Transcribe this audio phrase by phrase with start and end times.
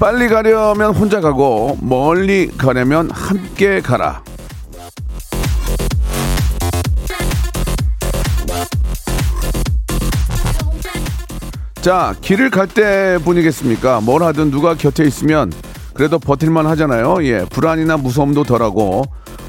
[0.00, 4.22] 빨리 가려면 혼자 가고 멀리 가려면 함께 가라.
[11.82, 14.00] 자, 길을 갈 때 뿐이겠습니까?
[14.00, 15.52] 뭘 하든 누가 곁에 있으면
[15.94, 17.16] 그래도 버틸만 하잖아요.
[17.24, 19.02] 예, 불안이나 무서움도 덜하고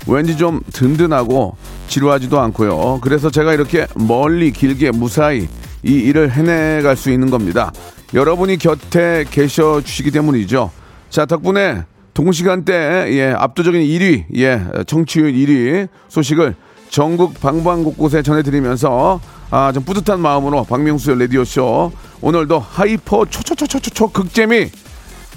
[0.07, 1.55] 왠지 좀 든든하고
[1.87, 2.99] 지루하지도 않고요.
[3.01, 5.47] 그래서 제가 이렇게 멀리 길게 무사히
[5.83, 7.71] 이 일을 해내갈 수 있는 겁니다.
[8.13, 10.71] 여러분이 곁에 계셔 주시기 때문이죠.
[11.09, 16.55] 자, 덕분에 동시간대 예, 압도적인 1위, 예, 청취율 1위 소식을
[16.89, 24.69] 전국 방방 곳곳에 전해드리면서 아, 좀 뿌듯한 마음으로 박명수의 라디오쇼 오늘도 hyper 초초초초초 극재미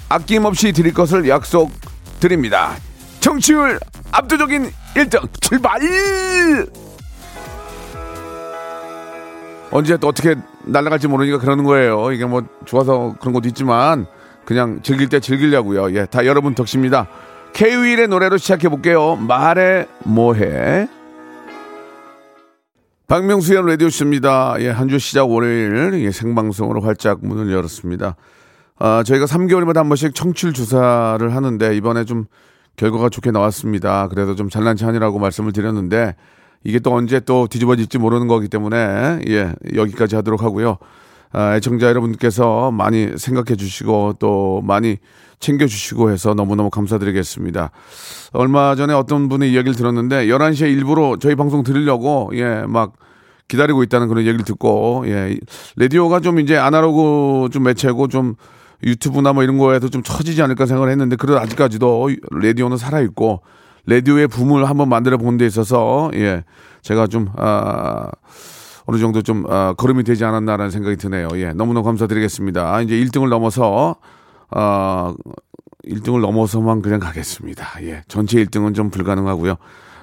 [0.08, 2.76] 아낌없이 드릴 것을 약속드립니다.
[3.20, 3.78] 청취율
[4.10, 5.80] 압도적인 1등 출발!
[9.70, 10.34] 언제 또 어떻게
[10.66, 12.12] 날아갈지 모르니까 그러는 거예요.
[12.12, 14.06] 이게 뭐 좋아서 그런 것도 있지만
[14.44, 15.94] 그냥 즐길 때 즐기려고요.
[15.96, 17.08] 예, 다 여러분 덕십니다.
[17.52, 19.16] K-윌의 노래로 시작해 볼게요.
[19.16, 20.88] 말해 뭐해.
[23.06, 24.56] 박명수의 라디오쇼입니다.
[24.60, 28.16] 예, 한 주 시작 월요일 예, 생방송으로 활짝 문을 열었습니다.
[28.78, 32.24] 아, 저희가 3개월마다 한 번씩 청취율 조사를 하는데 이번에 좀
[32.76, 34.08] 결과가 좋게 나왔습니다.
[34.08, 36.16] 그래도 좀 잘난 체하니라고 말씀을 드렸는데
[36.64, 40.78] 이게 또 언제 또 뒤집어질지 모르는 거기 때문에 예, 여기까지 하도록 하고요.
[41.32, 44.98] 아, 애청자 여러분께서 많이 생각해 주시고 또 많이
[45.40, 47.70] 챙겨 주시고 해서 너무너무 감사드리겠습니다.
[48.32, 52.94] 얼마 전에 어떤 분의 이야기를 들었는데 11시에 일부러 저희 방송 들으려고 예, 막
[53.48, 55.36] 기다리고 있다는 그런 얘기를 듣고 예,
[55.76, 58.36] 라디오가 좀 이제 아날로그 좀 매체고 좀
[58.82, 63.42] 유튜브나 뭐 이런 거에도 좀 처지지 않을까 생각을 했는데 그래도 아직까지도 라디오는 살아 있고
[63.86, 66.44] 라디오의 붐을 한번 만들어 본 데 있어서 예,
[66.82, 68.08] 제가 좀 아,
[68.86, 71.28] 어느 정도 좀 아, 걸음이 되지 않았나라는 생각이 드네요.
[71.34, 72.80] 예, 너무너무 감사드리겠습니다.
[72.82, 73.96] 이제 1등을 넘어서
[74.50, 75.14] 아,
[75.86, 77.66] 1등을 넘어서만 그냥 가겠습니다.
[77.82, 79.56] 예, 전체 1등은 좀 불가능하고요.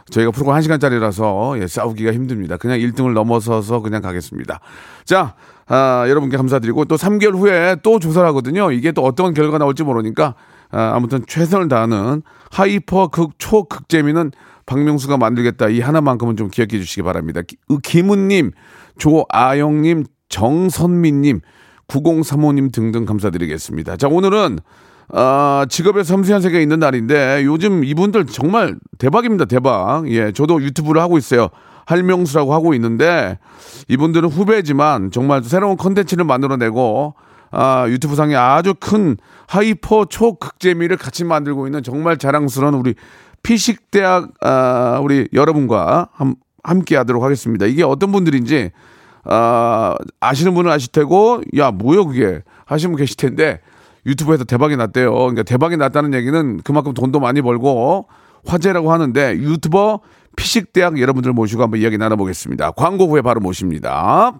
[0.10, 2.58] 저희가 프로가 1시간짜리라서 예, 싸우기가 힘듭니다.
[2.58, 4.60] 그냥 1등을 넘어서서 그냥 가겠습니다.
[5.06, 5.36] 자,
[5.68, 8.72] 아, 여러분께 감사드리고 또 3개월 후에 또 조사를 하거든요.
[8.72, 10.36] 이게 또 어떤 결과가 나올지 모르니까
[10.72, 12.22] 아, 아무튼 최선을 다하는
[12.52, 14.32] hyper 극 초극재미는
[14.66, 15.70] 박명수가 만들겠다.
[15.70, 17.42] 이 하나만큼은 좀 기억해 주시기 바랍니다.
[17.84, 18.52] 김은님,
[18.98, 21.42] 조아영님, 정선미님,
[21.88, 23.98] 9035님 등등 감사드리겠습니다.
[23.98, 24.60] 자, 오늘은
[25.14, 29.46] 아, 직업의 섬세한 세계에 있는 날인데 요즘 이분들 정말 대박입니다.
[29.46, 30.10] 대박.
[30.10, 31.50] 예, 저도 유튜브를 하고 있어요.
[31.86, 33.38] 할명수라고 하고 있는데
[33.90, 37.16] 이분들은 후배지만 정말 새로운 컨텐츠를 만들어내고
[37.52, 39.18] 아, 유튜브 상에 아주 큰
[39.48, 42.96] hyper 초극재미를 같이 만들고 있는 정말 자랑스러운 우리
[43.44, 47.66] 피식대학 아, 우리 여러분과 함, 함께 하도록 하겠습니다.
[47.66, 48.72] 이게 어떤 분들인지
[49.26, 53.60] 아, 아시는 분은 아실 테고 야 뭐요 그게 하시는 분 계실 텐데
[54.06, 55.14] 유튜브에서 대박이 났대요.
[55.14, 58.08] 그러니까 대박이 났다는 얘기는 그만큼 돈도 많이 벌고
[58.46, 60.00] 화제라고 하는데 유튜버
[60.36, 62.72] 피식대학 여러분들 모시고 한번 이야기 나눠보겠습니다.
[62.72, 64.40] 광고 후에 바로 모십니다.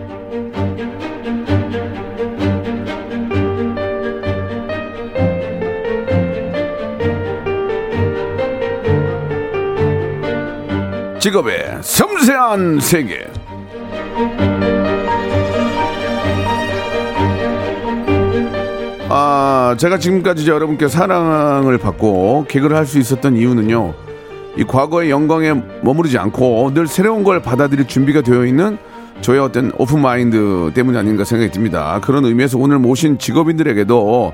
[11.21, 13.27] 직업의 섬세한 세계.
[19.09, 23.93] 아, 제가 지금까지 여러분께 사랑을 받고 개그를 할 수 있었던 이유는요.
[24.57, 28.77] 이 과거의 영광에 머무르지 않고 늘 새로운 걸 받아들일 준비가 되어 있는
[29.21, 31.99] 저의 어떤 오픈 마인드 때문이 아닌가 생각이 듭니다.
[32.01, 34.33] 그런 의미에서 오늘 모신 직업인들에게도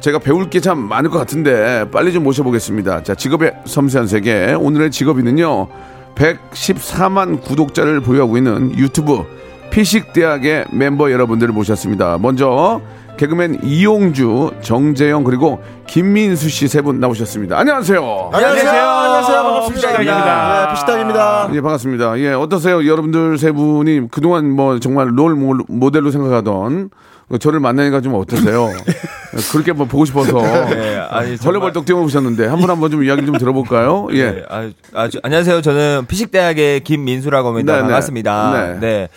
[0.00, 3.02] 제가 배울 게 참 많을 것 같은데 빨리 좀 모셔보겠습니다.
[3.02, 4.54] 자, 직업의 섬세한 세계.
[4.54, 5.68] 오늘의 직업인은요.
[6.14, 9.24] 114만 구독자를 보유하고 있는 유튜브
[9.70, 12.18] 피식대학의 멤버 여러분들을 모셨습니다.
[12.20, 12.80] 먼저
[13.16, 17.58] 개그맨 이용주, 정재영 그리고 김민수 씨 세 분 나오셨습니다.
[17.58, 18.30] 안녕하세요.
[18.32, 18.70] 안녕하세요.
[18.70, 19.42] 안녕하세요.
[19.42, 19.72] 반갑습니다.
[19.88, 20.64] 피식당입니다.
[20.66, 21.48] 네, 피식당입니다.
[21.54, 22.18] 예, 반갑습니다.
[22.20, 22.86] 예, 어떠세요?
[22.86, 26.90] 여러분들 세 분이 그동안 뭐 정말 롤 모- 모델로 생각하던
[27.38, 28.72] 저를 만나니까 좀 어떠세요?
[29.52, 30.32] 그렇게 뭐 보고 싶어서
[30.68, 34.08] 네, 아니, 정말- 헐레벌떡 뛰어오셨는데 한 분 한 번 좀 이야기 좀 들어볼까요?
[34.12, 34.30] 예.
[34.30, 35.62] 네, 아, 아, 저- 안녕하세요.
[35.62, 37.72] 저는 피식대학의 김민수라고 합니다.
[37.74, 37.82] 네, 네.
[37.84, 38.52] 반갑습니다.
[38.52, 38.78] 네.
[38.80, 39.08] 네.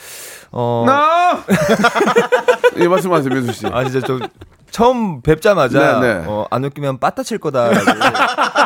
[0.51, 1.43] 어, 나!
[2.79, 3.67] 예, 말씀하세요, 민수 씨.
[3.67, 4.21] 아, 진짜 좀,
[4.71, 6.23] 처음 뵙자마자, 네, 네.
[6.27, 7.85] 어, 안 웃기면 빠따 칠 거다라고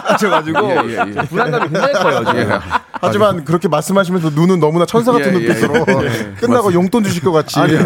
[0.06, 1.22] 하셔가지고, 예, 예, 예.
[1.28, 2.40] 불안감이 굉장히 커요, 지금.
[2.40, 2.48] 예.
[3.02, 6.34] 하지만 그렇게 말씀하시면서 눈은 너무나 천사 같은 예, 예, 눈빛으로 예.
[6.40, 7.60] 끝나고 용돈 주실 것 같이.
[7.60, 7.80] 아니요.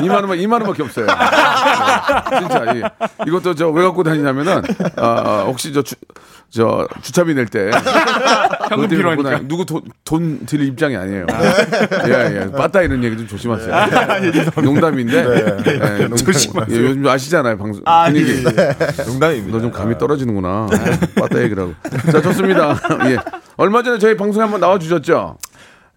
[0.00, 1.06] 2만 원만 2만 원밖에 없어요.
[1.06, 2.82] 네, 진짜 이,
[3.28, 4.62] 이것도 저 왜 갖고 다니냐면은
[4.96, 5.94] 아, 아, 혹시 저, 주,
[6.50, 7.70] 저 주차비 낼 때
[8.70, 11.26] 현금 필요하니까 누구 돈, 돈 드릴 입장이 아니에요.
[12.06, 12.50] 예, 예.
[12.52, 13.74] 빠따 이런 얘기 좀 조심하세요.
[14.62, 16.76] 농담인데 예, 조심하세요.
[16.80, 18.42] 예, 요즘 아시잖아요 방송 분위기.
[19.06, 19.56] 농담입니다.
[19.58, 20.66] 너 좀 감이 떨어지는구나.
[21.18, 21.74] 빠따 얘기를 하고.
[22.12, 22.78] 자, 좋습니다.
[23.06, 23.16] 예.
[23.56, 25.38] 얼마 전에 저희 방송에 한번 나와 주셨죠?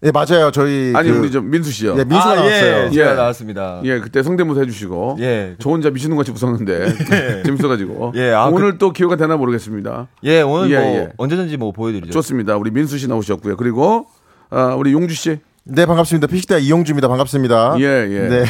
[0.04, 0.52] 예, 맞아요.
[0.52, 1.92] 저희 아니, 그- 우리 저 민수 씨요.
[1.98, 2.90] 예, 민수가 아, 나왔어요.
[2.92, 3.04] 예, 예.
[3.14, 3.80] 나왔습니다.
[3.84, 5.16] 예, 그때 성대모사 해주시고.
[5.20, 5.56] 예.
[5.58, 7.42] 저 혼자 미치는 것 같이 웃었는데.
[7.44, 8.12] 재밌어가지고.
[8.14, 10.06] 예, 아, 오늘 또 기회가 되나 모르겠습니다.
[10.22, 11.08] 예, 오늘 예, 뭐, 예.
[11.16, 12.12] 언제든지 뭐 보여드리죠.
[12.12, 12.56] 좋습니다.
[12.56, 13.56] 우리 민수 씨 나오셨고요.
[13.56, 14.06] 그리고,
[14.50, 15.38] 아, 우리 용주 씨.
[15.64, 16.28] 네, 반갑습니다.
[16.28, 17.08] 피식대학 이용주입니다.
[17.08, 17.76] 반갑습니다.
[17.80, 18.28] 예, 예.
[18.28, 18.44] 네.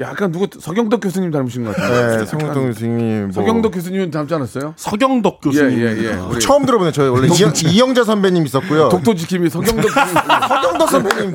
[0.00, 2.18] 약간 누구, 서경덕 교수님 닮으신 것 같아요.
[2.18, 3.22] 네, 성동 교수님.
[3.24, 4.74] 뭐 서경덕 교수님 닮지 않았어요?
[4.76, 5.78] 서경덕 예, 교수님.
[5.78, 6.12] 예, 예.
[6.14, 6.92] 우리 처음 들어보네요.
[6.92, 8.90] 저희 원래 이영, 이영자 선배님 있었고요.
[8.90, 10.14] 독도 지킴이 서경덕 교수님.
[10.48, 11.32] 서경덕 선배님.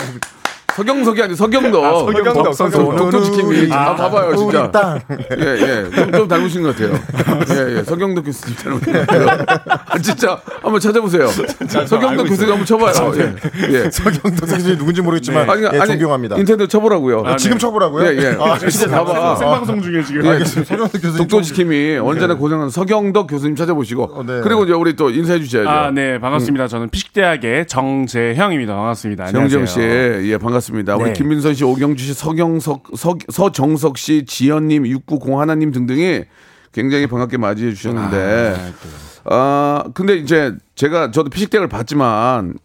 [0.76, 2.06] 서경석이 아니고 서경덕.
[2.14, 2.98] 서경덕, 서경덕.
[2.98, 3.72] 독도 지킴이.
[3.72, 4.72] 아, 봐봐요, 진짜.
[5.38, 5.90] 예, 예.
[5.96, 6.94] 좀, 좀 닮으신 것 같아요.
[7.52, 7.84] 예, 예.
[7.84, 9.38] 서경덕 교수님 닮으신 것 같아요.
[9.86, 10.40] 아, 진짜.
[10.62, 11.28] 한번 찾아보세요.
[11.28, 13.14] 서경덕 교수님 한번 쳐봐요.
[13.18, 13.36] 예.
[13.74, 13.90] 예.
[13.92, 16.38] 서경덕 교수님 누군지 모르겠지만 아니, 예, 아니, 존경합니다.
[16.38, 17.24] 인터넷 쳐보라고요.
[17.26, 18.08] 아, 지금 쳐보라고요?
[18.08, 18.38] 예, 예.
[18.40, 19.36] 아, 진짜 봐봐.
[19.36, 20.26] 생방송 중에 지금.
[20.26, 20.46] 예.
[20.46, 21.18] 서경덕 교수님.
[21.18, 24.04] 독도 지킴이 언제나 고생하는 서경덕 교수님 찾아보시고.
[24.04, 24.40] 어, 네.
[24.42, 25.70] 그리고 이제 우리 또 인사해 주셔야죠.
[25.70, 26.68] 아, 네, 반갑습니다.
[26.68, 28.74] 저는 피식대학의 정재형입니다.
[28.76, 29.32] 반갑습니다.
[29.32, 30.61] 정재영 씨, 예, 반갑습니다.
[30.96, 31.14] 우리 네.
[31.14, 36.24] 김민선 씨, 오경주 씨, 서경석, 서, 서정석 씨, 지연님, 6901님 등등이
[36.72, 38.56] 굉장히 반갑게 맞이해 주셨는데,
[39.26, 42.56] 아, 근데 이제 제가 저도 피식대학을 봤지만,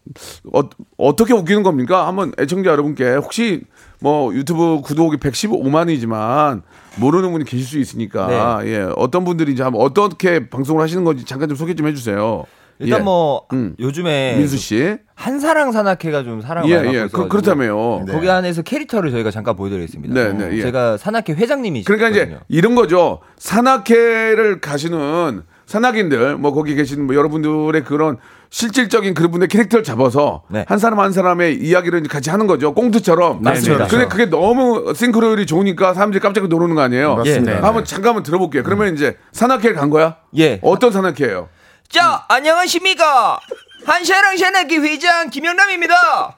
[0.53, 0.61] 어,
[0.97, 2.07] 어떻게 웃기는 겁니까?
[2.07, 3.61] 한번 애청자 여러분께 혹시
[3.99, 6.61] 뭐 유튜브 구독이 115만이지만
[6.97, 8.27] 모르는 분이 계실 수 있으니까,
[8.65, 12.45] 예, 어떤 분들인지 한번 어떻게 방송을 하시는 건지 잠깐 좀 소개 좀 해주세요.
[12.79, 13.03] 일단 예.
[13.03, 13.75] 뭐, 음.
[13.79, 14.35] 요즘에.
[14.37, 14.97] 민수 씨.
[15.15, 16.91] 한사랑 산악회가 좀 사랑을 예, 받고 예.
[17.05, 18.05] 있어가지고 그, 그렇다며요.
[18.07, 20.13] 거기 안에서 캐릭터를 저희가 잠깐 보여드리겠습니다.
[20.13, 20.61] 네, 네, 예.
[20.61, 21.97] 제가 산악회 회장님이시거든요.
[21.97, 23.19] 그러니까 이제 이런 거죠.
[23.37, 28.17] 산악회를 가시는 산악인들, 뭐 거기 계신 뭐 여러분들의 그런
[28.49, 30.63] 실질적인 그분의 캐릭터를 잡아서 네.
[30.67, 32.73] 한 사람 한 사람의 이야기를 이제 같이 하는 거죠.
[32.73, 33.41] 꽁트처럼.
[33.41, 33.87] 맞습니다.
[33.87, 37.15] 근데 그게 너무 싱크로율이 좋으니까 사람들이 깜짝 놀라는 거 아니에요.
[37.17, 37.51] 맞습니다.
[37.51, 37.61] 예, 네.
[37.61, 38.63] 한번 잠깐만 들어볼게요.
[38.63, 40.17] 그러면 이제 산악회를 간 거야?
[40.37, 40.59] 예.
[40.61, 41.49] 어떤 산악회예요?
[41.89, 43.39] 자, 안녕하십니까.
[43.85, 46.35] 한샤랑 샤나기 회장 김영남입니다.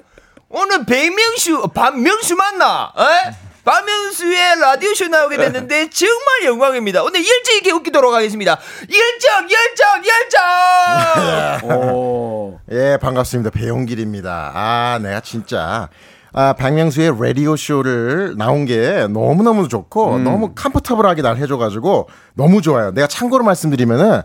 [0.50, 2.94] 오늘 백명수, 박명수 맞나?
[2.98, 3.32] 에?
[3.66, 7.04] 박명수의 라디오쇼 나오게 됐는데 정말 영광입니다.
[7.04, 8.58] 오늘 일찍 이렇게 웃기도록 하겠습니다.
[8.82, 10.04] 열정, 열정,
[11.62, 11.70] 열정!
[11.70, 12.60] 어.
[12.72, 13.52] 예, 반갑습니다.
[13.52, 14.52] 배용길입니다.
[14.56, 15.90] 아, 내가 진짜
[16.32, 22.92] 아, 박명수의 라디오 쇼를 나온 게 너무너무 좋고 너무 컴포터블하게 날 해줘가지고 너무 좋아요.
[22.92, 24.22] 내가 참고로 말씀드리면은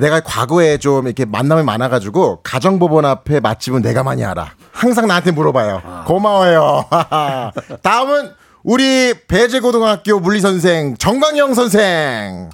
[0.00, 4.52] 내가 과거에 좀 이렇게 만남이 많아가지고 가정법원 앞에 맛집은 내가 많이 알아.
[4.72, 6.04] 항상 나한테 물어봐요.
[6.06, 6.86] 고마워요.
[7.82, 8.30] 다음은
[8.62, 12.50] 우리 배제고등학교 물리 선생 정광영 선생.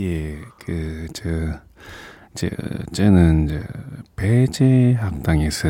[0.00, 1.24] 예, 그, 저,
[2.34, 2.48] 저,
[2.92, 3.54] 저는, 저,
[4.14, 5.68] 배제 학당에서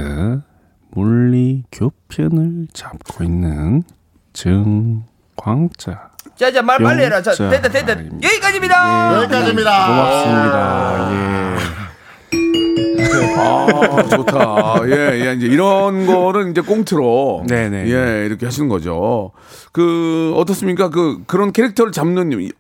[0.91, 3.85] 물리 교편을 잡고 있는
[4.33, 6.16] 정광자.
[6.35, 7.23] 자, 자, 말 빨리 해라.
[7.23, 7.93] 자, 영자 됐다, 됐다.
[7.93, 8.29] 아닙니다.
[8.29, 9.17] 여기까지입니다.
[9.23, 9.87] 여기까지입니다.
[9.87, 11.11] 고맙습니다.
[11.13, 11.57] 예.
[13.39, 14.81] 아, 좋다.
[14.87, 17.45] 예, 예, 이제 이런 거는 이제 꽁트로.
[17.49, 17.87] 네네.
[17.91, 19.33] 예, 이렇게 하시는 거죠.
[19.73, 20.89] 그, 어떻습니까?
[20.91, 22.51] 그, 그런 캐릭터를 잡는 이-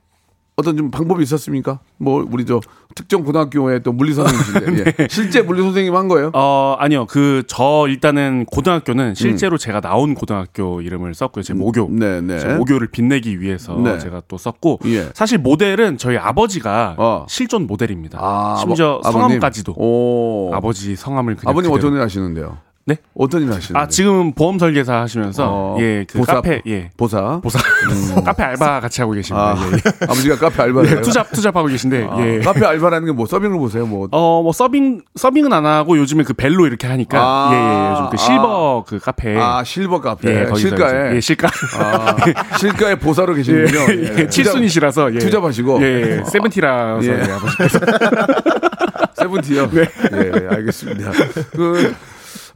[0.58, 1.80] 어떤 좀 방법이 있었습니까?
[1.98, 2.60] 뭐, 우리 저
[2.94, 4.94] 특정 고등학교에 또 물리 선생님이신데.
[5.04, 5.08] 예.
[5.10, 6.30] 실제 물리 선생님 한 거예요?
[6.32, 7.04] 어, 아니요.
[7.04, 11.42] 그, 저 일단은 고등학교는 실제로 제가 나온 고등학교 이름을 썼고요.
[11.42, 11.90] 제 모교.
[11.92, 12.38] 네, 네.
[12.38, 13.98] 제 모교를 빛내기 위해서 네.
[13.98, 14.78] 제가 또 썼고.
[14.86, 15.10] 예.
[15.12, 17.26] 사실 모델은 저희 아버지가 어.
[17.28, 18.18] 실존 모델입니다.
[18.22, 19.20] 아, 심지어 아버- 아버님?
[19.28, 19.74] 성함까지도.
[19.76, 20.54] 오.
[20.54, 21.50] 아버지 성함을 그냥.
[21.50, 21.70] 아버님.
[21.70, 22.56] 어떤 일 하시는데요?
[22.88, 22.98] 네?
[23.16, 23.76] 어떤 일 하시는데?
[23.76, 26.90] 아, 지금은 보험 설계사 하시면서, 어, 예, 그 보사- 카페, 예.
[26.96, 27.40] 보사.
[27.42, 27.58] 보사.
[28.24, 29.54] 카페 알바 같이 하고 계십니다.
[29.54, 29.80] 아, 예, 예.
[30.04, 32.38] 아버지가 카페 알바를 예, 투잡, 투잡 하고 계신데, 아, 예.
[32.38, 33.86] 카페 알바라는 게 뭐 서빙을 보세요?
[33.86, 37.90] 뭐 어, 뭐, 서빙, 서빙은 안 하고 요즘에 그 벨로 이렇게 하니까, 아, 예, 예,
[37.92, 39.36] 요즘 그 실버 그 카페.
[39.36, 40.46] 아, 실버 카페.
[40.48, 41.16] 예, 실가에.
[41.16, 41.48] 예, 실가.
[41.80, 42.14] 아,
[42.58, 43.80] 실가에 보사로 계시는군요.
[44.14, 45.18] 예, 예, 칠순이시라서, 예.
[45.18, 45.82] 투잡하시고.
[45.82, 45.86] 예,
[46.20, 47.18] 예, 세븐티라서, 예.
[47.18, 47.78] 예, 아버지께서.
[49.14, 49.70] 세븐티요?
[49.70, 49.88] 네.
[50.12, 51.10] 예, 알겠습니다.
[51.52, 51.94] 그,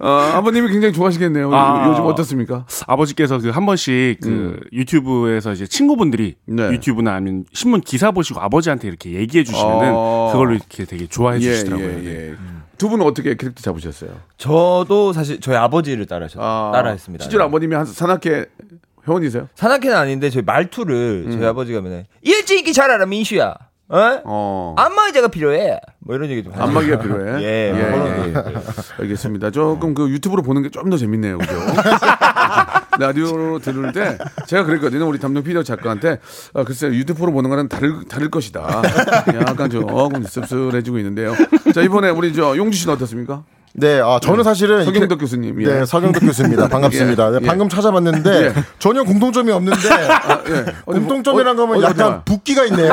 [0.00, 1.54] 어, 아버님이 굉장히 좋아하시겠네요.
[1.54, 1.88] 아.
[1.90, 2.64] 요즘 어떻습니까?
[2.86, 6.56] 아버지께서 그 한 번씩 그 유튜브에서 이제 친구분들이 음.
[6.56, 6.70] 네.
[6.70, 10.30] 유튜브나 아니면 신문 기사 보시고 아버지한테 이렇게 얘기해 주시면은 어.
[10.32, 11.88] 그걸로 이렇게 되게 좋아해 예, 주시더라고요.
[11.88, 12.30] 예, 네.
[12.30, 12.34] 예.
[12.78, 14.10] 두 분은 어떻게 캐릭터 잡으셨어요?
[14.38, 17.22] 저도 사실 저희 아버지를 따라했, 아, 따라했습니다.
[17.24, 18.46] 실제로 아버님이 한 산악회
[19.06, 19.48] 회원이세요?
[19.54, 21.30] 산악회는 아닌데 저희 말투를 음.
[21.32, 23.54] 저희 아버지가 맨날 일찍이 잘하라 민슈야.
[23.92, 24.20] 어?
[24.24, 24.74] 어.
[24.78, 25.80] 안마의자가 필요해.
[25.98, 26.62] 뭐 이런 얘기 좀 하죠.
[26.62, 27.42] 안마기가 필요해.
[27.44, 28.32] 예, 예, 뭐 예.
[28.32, 28.44] 거.
[29.00, 29.50] 알겠습니다.
[29.50, 31.38] 조금 그 유튜브로 보는 게 좀 더 재밌네요.
[31.38, 31.52] 그죠?
[32.98, 34.16] 라디오로 들을 때
[34.46, 35.06] 제가 그랬거든요.
[35.08, 36.18] 우리 담당 피디어 작가한테
[36.54, 38.82] 아, 글쎄 유튜브로 보는 거는 다를, 다를 것이다.
[39.46, 41.34] 약간 조금 씁쓸해지고 있는데요.
[41.74, 43.42] 자, 이번에 우리 저 용주 씨는 어떻습니까?
[43.72, 45.62] 네, 아, 저는 사실은 서경덕 이렇게- 교수님.
[45.62, 45.66] 예.
[45.66, 46.68] 네, 서경덕 교수입니다.
[46.68, 47.26] 반갑습니다.
[47.28, 47.46] 예, 네, 예.
[47.46, 48.52] 방금 찾아봤는데 예.
[48.80, 49.78] 전혀 공통점이 없는데
[50.50, 50.64] 예.
[50.86, 52.22] 어디 공통점이란 뭐- 거면 어디 약간 봐.
[52.24, 52.92] 붓기가 있네요.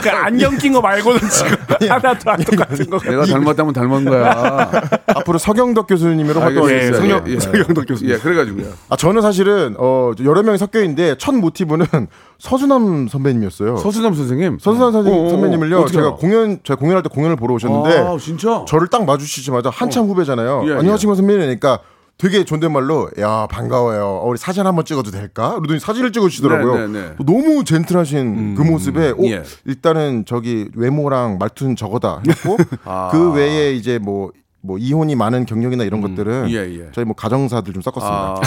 [0.00, 1.56] 그 안경 낀 거 말고는 지금
[1.90, 3.20] 하나도 안 똑같은 거 같아요.
[3.22, 4.70] 내가 닮았다면 닮은 거야.
[5.06, 6.62] 앞으로 서경덕 교수님으로 알겠습니다.
[6.62, 6.96] 활동하겠어요.
[6.96, 7.40] 성경- 예, 예.
[7.40, 8.14] 서경덕 교수님.
[8.14, 8.66] 예, 그래가지고요.
[8.88, 11.86] 아, 저는 사실은 어, 여러 명이 섞여 있는데 첫 모티브는
[12.38, 13.76] 서수남 선배님이었어요.
[13.76, 14.58] 서수남 선생님.
[14.60, 15.78] 서수남 선생님, 어, 어, 선배님을요.
[15.80, 16.14] 어떻게 제가?
[16.14, 18.64] 공연 제가 공연할 때 공연을 보러 오셨는데 아, 진짜?
[18.66, 20.64] 저를 딱 마주치자마자 한참 후배잖아요.
[20.68, 21.78] 예, 안녕하십니까 선배님이니까
[22.22, 24.20] 되게 존댓말로 야 반가워요.
[24.22, 25.56] 어, 우리 사진 한번 찍어도 될까?
[25.56, 26.86] 그러더니 사진을 찍어주시더라고요.
[26.86, 27.14] 네, 네, 네.
[27.26, 29.42] 너무 젠틀하신 그 모습에 오, 예.
[29.64, 33.08] 일단은 저기 외모랑 말투는 저거다 했고 아.
[33.10, 36.90] 그 외에 이제 뭐뭐 이혼이 많은 경력이나 이런 것들은 예, 예.
[36.92, 38.16] 저희 뭐 가정사들 좀 섞었습니다.
[38.16, 38.40] 아,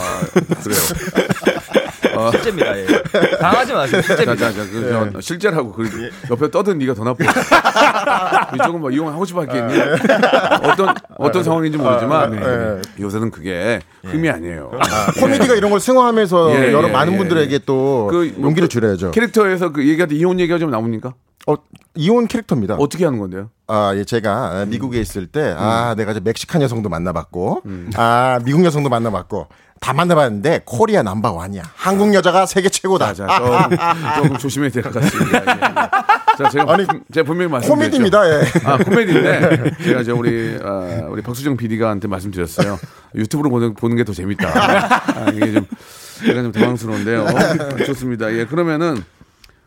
[0.63, 0.79] 그래요.
[2.31, 2.77] 실제입니다.
[2.77, 2.85] 예.
[3.39, 4.01] 당하지 마세요.
[4.01, 4.51] 자, 실제입니다.
[4.51, 5.89] 자, 자, 그, 저, 실제라고, 그,
[6.29, 7.25] 옆에 떠든 네가 더 나빠.
[8.55, 9.79] 이쪽은 뭐 이용하고 싶어 했겠니?
[10.63, 12.81] 어떤, 어떤 상황인지 모르지만, 네.
[12.99, 14.71] 요새는 그게 흠이 아니에요.
[15.19, 18.73] 코미디가 이런 걸 승화하면서 예, 여러 예, 많은 예, 분들에게 또 그, 뭐, 용기를 그
[18.73, 19.11] 줄여야죠.
[19.11, 21.13] 캐릭터에서 그 얘기할 때 이혼 얘기가 좀 나옵니까?
[21.47, 21.55] 어,
[21.93, 22.75] 이혼 캐릭터입니다.
[22.75, 23.49] 어떻게 하는 건데요?
[23.67, 24.57] 아, 예, 제가 음.
[24.57, 27.61] 아, 미국에 있을 때, 아, 내가 이제 멕시칸 여성도 만나봤고,
[27.95, 29.47] 아, 미국 여성도 만나봤고,
[29.81, 31.61] 다 만나봤는데, 코리아 넘버원이야.
[31.75, 33.13] 한국 여자가 세계 최고다.
[33.13, 33.77] 자, 조금,
[34.23, 35.37] 조금 조심해야 될 것 같습니다.
[35.37, 35.63] 예, 예.
[36.37, 37.69] 자, 제가, 아니, 제가 분명히 말씀드렸죠.
[37.69, 38.43] 코미디입니다, 예.
[38.65, 42.79] 아, 코미디인데 제가 이제 우리 아, 우리 박수정 PD가한테 말씀드렸어요.
[43.15, 44.47] 유튜브로 보는 보는 게 더 재밌다.
[44.49, 45.65] 아, 이게 좀
[46.29, 47.25] 약간 좀 당황스러운데요.
[47.85, 48.31] 좋습니다.
[48.33, 49.03] 예, 그러면은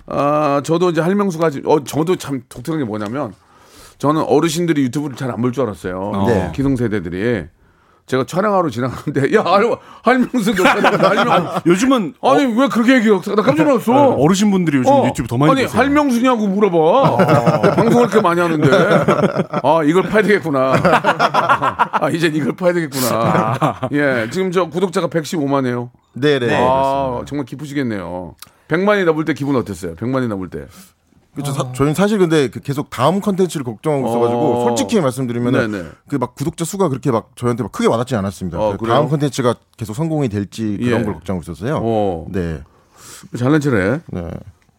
[0.06, 3.34] 아, 저도 이제 할명수가 지- 어 저도 참 독특한 게 뭐냐면
[3.98, 6.24] 저는 어르신들이 유튜브를 잘 안 볼 줄 알았어요.
[6.26, 6.52] 네.
[6.54, 7.44] 기성세대들이
[8.08, 9.70] 제가 촬영하러 지나가는데 야 할,
[10.02, 13.20] 할명수 녹화다 할명 요즘은 아니 왜 그렇게 얘기해?
[13.36, 13.92] 나 깜짝 놀랐어.
[14.14, 15.80] 어르신 분들이 요즘 어, 유튜브 더 많이 아니 보세요.
[15.80, 17.24] 할명수냐고 물어봐.
[17.26, 18.68] 내가 방송을 그렇게 많이 하는데
[19.62, 20.72] 아 이걸 파야 되겠구나.
[22.00, 23.80] 아 이제 이걸 파야 되겠구나.
[23.92, 25.90] 예 지금 저 구독자가 115만이에요.
[26.14, 26.56] 네네.
[26.60, 28.34] 아 정말 기쁘시겠네요.
[28.68, 29.94] 100만이 넘을 때 기분 어땠어요?
[29.94, 30.66] 100만이 넘을 때.
[31.42, 31.52] 그렇죠.
[31.52, 34.64] 사- 저희는 사실 근데 그 계속 다음 컨텐츠를 걱정하고 있어가지고 어.
[34.68, 35.88] 솔직히 말씀드리면 네네.
[36.08, 38.58] 그막 구독자 수가 그렇게 막 저희한테 막 크게 와닿지 않았습니다.
[38.58, 38.86] 어, 그?
[38.86, 41.04] 다음 컨텐츠가 계속 성공이 될지 그런 예.
[41.04, 41.80] 걸 걱정하고 있었어요.
[41.82, 42.60] 어 네.
[43.38, 44.00] 잘난 체네.
[44.06, 44.30] 네.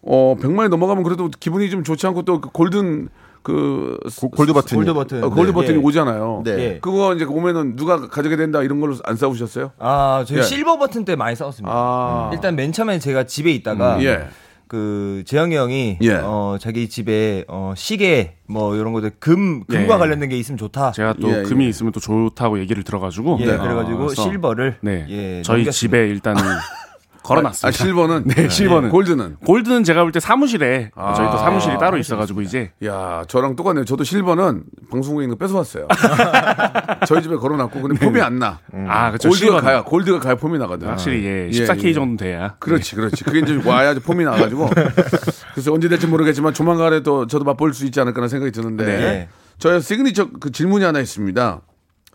[0.01, 3.09] 어 100만이 넘어가면 그래도 기분이 좀 좋지 않고 또 그 골든
[3.41, 4.75] 그 고- 골드 버튼.
[4.77, 5.23] 골드 버튼.
[5.23, 5.53] 어, 골드 네.
[5.53, 5.81] 버튼이 예.
[5.81, 6.41] 오잖아요.
[6.43, 6.51] 네.
[6.59, 6.79] 예.
[6.81, 9.71] 그거 이제 오면은 누가 가져게 된다 이런 걸로 안 싸우셨어요?
[9.79, 10.43] 아, 저희 예.
[10.43, 11.73] 실버 버튼 때 많이 싸웠습니다.
[11.73, 12.29] 아.
[12.33, 14.27] 일단 맨 처음에 제가 집에 있다가 음, 예.
[14.69, 16.13] 그 재영이 형이 예.
[16.23, 19.97] 어 자기 집에 어 시계 뭐 이런 것들 금 금과 예.
[19.97, 20.91] 관련된 게 있으면 좋다.
[20.91, 21.69] 제가 또 예, 금이 예.
[21.69, 23.57] 있으면 또 좋다고 얘기를 들어가지고 예, 네.
[23.57, 25.71] 그래가지고 실버를 네 예, 저희 넘겼습니다.
[25.71, 26.41] 집에 일단은
[27.23, 27.67] 걸어놨습니다.
[27.67, 28.89] 아, 실버는 네, 실버는.
[28.89, 31.13] 골드는 골드는 제가 볼 때 사무실에 아.
[31.13, 33.85] 저희 또 사무실이 따로 있어가지고 이제 야 저랑 똑같네요.
[33.85, 35.87] 저도 실버는 방송국에 있는 거 뺏어왔어요.
[37.05, 38.59] 저희 집에 걸어놨고 근데 폼이 안 나.
[38.87, 39.29] 아 그렇죠.
[39.29, 40.87] 골드가 실버는 가야 골드가 가야 폼이 나거든.
[40.87, 41.93] 확실히 예, 예, 14K 예.
[41.93, 43.23] 정도 돼야 그렇지, 그렇지.
[43.23, 44.69] 그게 이제 와야 폼이 나가지고.
[45.53, 48.85] 그래서 언제 될지 모르겠지만 조만간에 또 저도 맛볼 수 있지 않을까라는 생각이 드는데.
[48.85, 49.29] 네.
[49.57, 51.61] 저희 시그니처 그 질문이 하나 있습니다.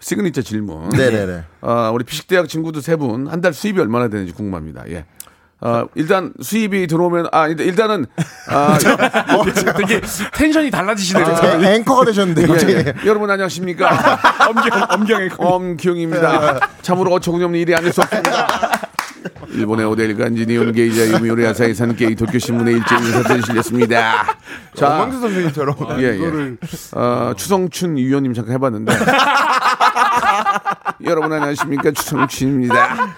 [0.01, 0.89] 시그니처 질문.
[0.91, 1.45] 네네네.
[1.63, 4.85] 아, 우리 피식대학 친구들 세 분 한 달 수입이 얼마나 되는지 궁금합니다.
[4.91, 5.05] 예.
[5.61, 8.07] 아, 일단 수입이 들어오면 아 일단- 일단은
[8.51, 8.77] 아,
[9.79, 10.01] 되게
[10.35, 11.27] 텐션이 달라지시네요.
[11.63, 12.69] 애- 앵커가 되셨는데 예.
[12.87, 12.95] 예.
[13.07, 13.89] 여러분 안녕하십니까?
[14.49, 16.69] 엄경 엄경의 엄경입니다.
[16.83, 18.47] 참으로 어처구니없는 일이 아닐 수 없습니다.
[19.53, 24.39] 일본의 오데일 간지 니온 게이자 유미오리 아사히 산 게이 도쿄 신문의 일제 인사들이 실렸습니다.
[24.75, 25.77] 자, 엄광수 선생님처럼.
[26.01, 26.57] 예, 예.
[26.93, 28.93] 어, 추성춘 위원님 잠깐 해봤는데.
[31.05, 33.15] 여러분 안녕하십니까 추성춘입니다.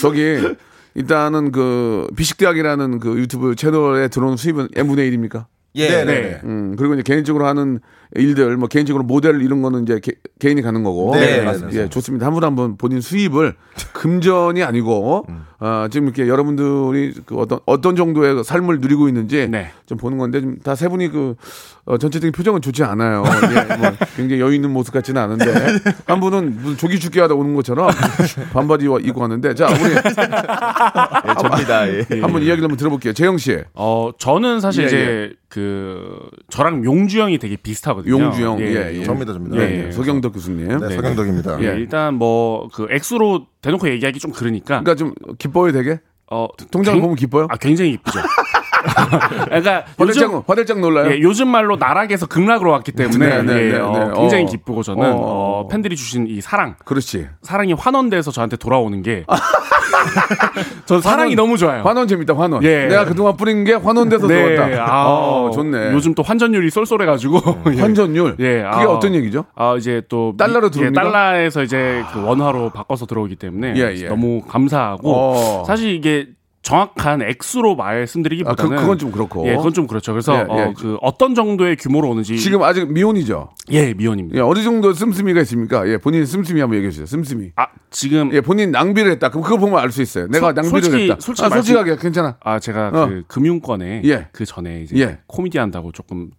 [0.00, 0.56] 저기
[0.94, 5.46] 일단은 그 비식대학이라는 그 유튜브 채널에 들어오는 수입은 n분의 1입니까?
[5.74, 5.88] 예.
[5.88, 6.40] 네 네.
[6.44, 7.80] 음, 그리고 이제 개인적으로 하는
[8.14, 11.14] 일들, 뭐 개인적으로 모델 이런 거는 이제 개, 개인이 가는 거고.
[11.14, 11.78] 네, 예, 맞습니다.
[11.82, 12.26] 예, 좋습니다.
[12.26, 13.54] 한 분 한 분 본인 수입을
[13.94, 15.26] 금전이 아니고,
[15.58, 19.70] 아, 지금 이렇게 여러분들이 그 어떤, 어떤 정도의 그 삶을 누리고 있는지 네.
[19.86, 21.34] 좀 보는 건데, 좀 다 세 분이 그,
[21.84, 23.22] 어, 전체적인 표정은 좋지 않아요.
[23.26, 25.46] 예, 뭐 굉장히 여유 있는 모습 같지는 않은데,
[26.06, 27.90] 한 분은 무슨 조기 죽게 하다 오는 것처럼
[28.52, 29.94] 반바지 입고 왔는데, 자, 우리
[31.28, 31.88] 예, 접니다.
[31.88, 32.06] 예.
[32.20, 33.12] 한번 이야기를 한번 들어볼게요.
[33.12, 33.58] 재영 씨.
[33.74, 36.18] 어 저는 사실 예, 이제 그
[36.50, 38.01] 저랑 용주 형이 되게 비슷하거든요.
[38.06, 39.04] 용주영, 예, 예.
[39.04, 39.56] 접니다, 접니다.
[39.56, 39.86] 예, 예.
[39.86, 39.90] 예.
[39.92, 40.66] 서경덕 교수님.
[40.78, 41.62] 네, 서경덕입니다.
[41.62, 46.00] 예, 일단 뭐 그 액수로 대놓고 얘기하기 좀 그러니까 그러니까 좀 기뻐요, 되게?
[46.30, 47.46] 어 통장을 굉- 보면 기뻐요?
[47.50, 48.18] 아 굉장히 기쁘죠.
[49.46, 51.10] 그러니까 요즘 화들짝, 화들짝 놀라요?
[51.12, 54.20] 예, 요즘 말로 나락에서 극락으로 왔기 때문에 네, 네, 예, 네, 어, 네.
[54.20, 54.46] 굉장히 어.
[54.46, 55.16] 기쁘고 저는 어.
[55.16, 57.28] 어, 팬들이 주신 이 사랑, 그렇지.
[57.42, 59.24] 사랑이 환원돼서 저한테 돌아오는 게,
[60.86, 61.82] 전 사랑이 환원- 너무 좋아요.
[61.82, 62.62] 환원 재밌다, 환원.
[62.64, 62.86] 예.
[62.86, 64.84] 내가 그동안 뿌린 게 환원돼서 네, 들어왔다.
[64.92, 65.92] 아, 어, 좋네.
[65.92, 67.40] 요즘 또 환전율이 쏠쏠해가지고
[67.76, 67.80] 예.
[67.80, 68.36] 환전율.
[68.40, 69.44] 예, 그게 아, 어떤 얘기죠?
[69.54, 71.00] 아 이제 또 달러로 미- 들어옵니까?
[71.00, 74.08] 예, 달러에서 이제 그 원화로 바꿔서 들어오기 때문에 예, 예.
[74.08, 75.64] 너무 감사하고 어.
[75.66, 76.26] 사실 이게
[76.62, 79.46] 정확한 액수로 말씀드리기보다는 아, 그- 그건 좀 그렇고.
[79.48, 80.12] 예, 그건 좀 그렇죠.
[80.12, 80.60] 그래서 예, 예.
[80.62, 83.50] 어, 그 어떤 정도의 규모로 오는지 지금 아직 미혼이죠?
[83.72, 84.38] 예 미연입니다.
[84.38, 85.86] 예, 어느 정도 씀씀이가 있습니까?
[85.88, 87.06] 예, 본인 씀씀이 한번 얘기해 주세요.
[87.06, 87.50] 씀씀이.
[87.56, 89.30] 아 지금 예, 본인 낭비를 했다.
[89.30, 90.28] 그럼 그거 보면 알 수 있어요.
[90.28, 91.16] 내가 솔- 낭비를 솔직히- 했다.
[91.20, 92.36] 솔직히 아, 말씀- 솔직하게 괜찮아.
[92.40, 93.06] 아 제가 어.
[93.08, 94.28] 그 금융권에 예.
[94.32, 95.18] 그 전에 이제 예.
[95.26, 96.30] 코미디 한다고 조금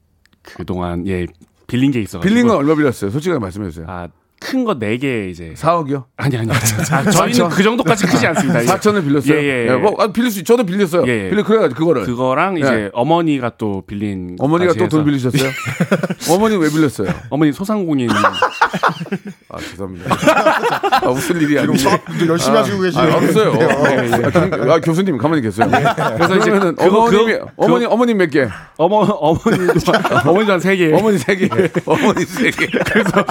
[0.41, 1.25] 그동안 예
[1.67, 2.19] 빌린 게 있어.
[2.21, 3.11] 빌린 건 얼마 빌렸어요?
[3.11, 3.85] 솔직하게 말씀해 주세요.
[3.89, 4.07] 아
[4.43, 6.03] 큰거네개 이제 4억이요?
[6.17, 8.61] 아니 아니 아, 저희는 그 정도까지 크지 않습니다.
[8.61, 8.65] 예.
[8.67, 9.33] 4천을 빌렸어요?
[9.35, 9.73] 예, 예, 예.
[9.75, 11.03] 뭐, 아, 빌릴 수, 저도 빌렸어요.
[11.07, 11.29] 예, 예.
[11.29, 12.03] 빌려, 그래가지고 그거를.
[12.05, 12.89] 그거랑 이제 예.
[12.93, 15.05] 어머니가 또 빌린 어머니가 또 돈.
[15.05, 15.49] 빌리셨어요?
[16.29, 17.07] 어머니 왜 빌렸어요?
[17.29, 18.09] 어머니 소상공인
[19.49, 20.15] 아, 죄송합니다.
[21.03, 21.77] 아, 웃을 일이 아니에요.
[21.77, 23.11] 좀 열심히 하시고 계시네요.
[23.13, 23.53] 아, 없어요.
[23.59, 24.13] 예, 예.
[24.13, 25.69] 아, 경- 아, 교수님 가만히 계세요.
[26.17, 28.47] 그래서 이제 그거- 어머님이 그거- 어머니 어머님 몇 개?
[28.77, 29.73] 어머 어머니도
[30.25, 30.93] 어머니도 한세 개.
[30.93, 31.47] 어머니 세 개.
[31.85, 32.67] 어머니 세 개.
[32.67, 33.25] 그래서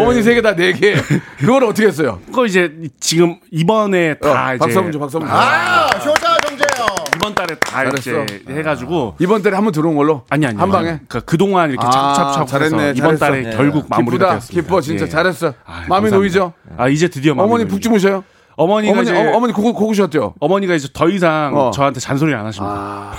[0.00, 0.94] 어머니 세 개다 네 개.
[1.38, 2.20] 그걸 어떻게 했어요?
[2.26, 5.20] 그거 이제 지금 이번에 다 어, 이제 한번 줘.
[5.24, 6.86] 아, 효자 정재요.
[7.16, 8.22] 이번 달에 다 잘했어.
[8.24, 10.22] 이제 해가지고 이번 달에 한 번 들어온 걸로?
[10.30, 11.00] 아니 아니 한 방에?
[11.08, 13.24] 그 그동안 이렇게 아, 차곡차곡 잘했네, 이번 잘했어.
[13.26, 13.56] 달에 네.
[13.56, 14.28] 결국 마무리가 기쁘다.
[14.30, 14.62] 되었습니다.
[14.62, 15.08] 기뻐, 진짜 예.
[15.08, 15.52] 잘했어.
[15.66, 16.10] 아, 마음이.
[16.10, 16.52] 놓이죠?
[16.78, 17.66] 아 이제 드디어 어머니.
[17.66, 18.22] 푹 주무셔요?
[18.56, 20.34] 어머니가 어머니, 이제 어, 어머니 고고, 고구셨죠?
[20.38, 21.70] 어머니가 이제 더 이상 어.
[21.72, 22.72] 저한테 잔소리 안 하십니다.
[22.72, 23.12] 아.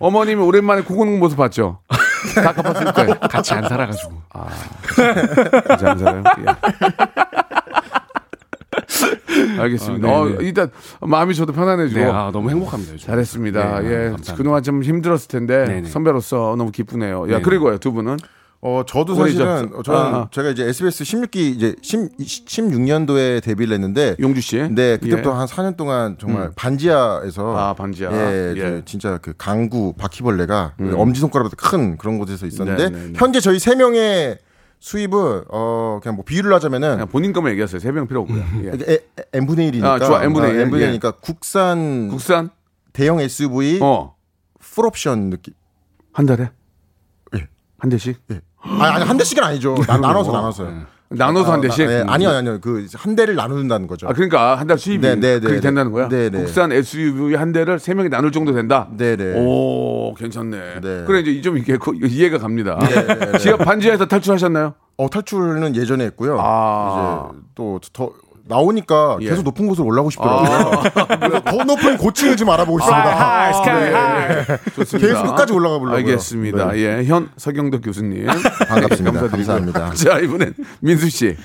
[0.00, 1.78] 어머님이 오랜만에 고구는 모습 봤죠?
[2.34, 3.06] 다 갚았을 때.
[3.28, 4.12] 같이 안 살아가지고.
[5.74, 6.22] 이제 안 살아요?
[6.40, 6.44] 예.
[9.60, 10.08] 알겠습니다.
[10.08, 10.36] 아, 네, 어, 네.
[10.46, 12.94] 일단 마음이 저도 편안해지고 네, 아, 너무 행복합니다.
[12.94, 13.06] 요즘.
[13.06, 13.80] 잘했습니다.
[13.80, 14.34] 네, 예, 감사합니다.
[14.34, 15.88] 그동안 좀 힘들었을 텐데 네, 네.
[15.88, 17.24] 선배로서 너무 기쁘네요.
[17.24, 17.42] 야 네, 네.
[17.42, 18.16] 그리고요 두 분은
[18.66, 20.28] 어, 저도 사실은 저- 저는 아, 아.
[20.30, 24.56] 제가 이제 SBS 16기 이제 10, 16년도에 데뷔를 했는데 용주 씨.
[24.70, 25.34] 네, 그때부터 예.
[25.34, 26.52] 한 4년 동안 정말 음.
[26.56, 28.10] 반지하에서 아 반지야.
[28.10, 28.60] 예, 예.
[28.60, 33.12] 그 진짜 그 강구 바퀴벌레가 엄지 손가락보다 큰 그런 곳에서 있었는데 네, 네, 네.
[33.16, 34.38] 현재 저희 세 명의
[34.80, 37.78] 수입은 어 그냥 뭐 비유를 하자면은 본인 것만 얘기하세요.
[37.80, 38.42] 세 명 필요 없고요.
[38.64, 38.68] 예.
[38.70, 40.24] 에- 에- n분의 1이니까 아, 좋아.
[40.24, 40.98] n분의 일, n분의 예.
[40.98, 42.48] 1이니까 국산 국산
[42.94, 44.14] 대형 SUV 어.
[44.58, 45.52] 풀옵션 느낌.
[46.14, 46.50] 한 달에
[47.36, 47.48] 예.
[47.78, 48.18] 한 대씩
[48.64, 49.74] 아, 아니 한 대씩은 아니죠.
[49.86, 50.68] 나, 나눠서 나눠서.
[51.10, 51.86] 나눠서 한 대씩.
[51.86, 52.58] 아, 예, 아니요, 아니요.
[52.60, 54.08] 그 한 대를 나눈다는 거죠.
[54.08, 55.60] 아 그러니까 한 달 수입이 네, 네, 네, 그렇게 네.
[55.60, 56.08] 된다는 거야.
[56.08, 56.38] 네, 네.
[56.38, 58.88] 국산 SUV 한 대를 세 명이 나눌 정도 된다.
[58.96, 59.34] 네, 네.
[59.36, 60.80] 오 괜찮네.
[60.80, 61.04] 네.
[61.06, 62.78] 그래 이제 좀 이게 그- 이해가 갑니다.
[62.80, 63.38] 네, 네, 네.
[63.38, 64.74] 지하 반지하에서 탈출하셨나요?
[64.96, 66.38] 어, 탈출은 예전에 했고요.
[66.40, 67.28] 아.
[67.32, 68.10] 이제 또 더
[68.46, 69.30] 나오니까 예.
[69.30, 70.82] 계속 높은 곳으로 올라가고 싶더라고요.
[71.18, 73.04] 그래서 더 높은 고층을 좀 알아보고 있습니다.
[73.04, 74.44] 아, sky high.
[74.76, 74.98] 좋습니다.
[75.08, 75.96] 계속 끝까지 올라가 보려고요.
[75.98, 76.72] 알겠습니다.
[76.72, 76.78] 네.
[76.98, 78.26] 예, 현 서경덕 교수님
[78.68, 79.20] 반갑습니다.
[79.20, 79.30] 감사드리고요.
[79.30, 79.90] 감사합니다.
[79.96, 81.36] 자 이번엔 민수 씨.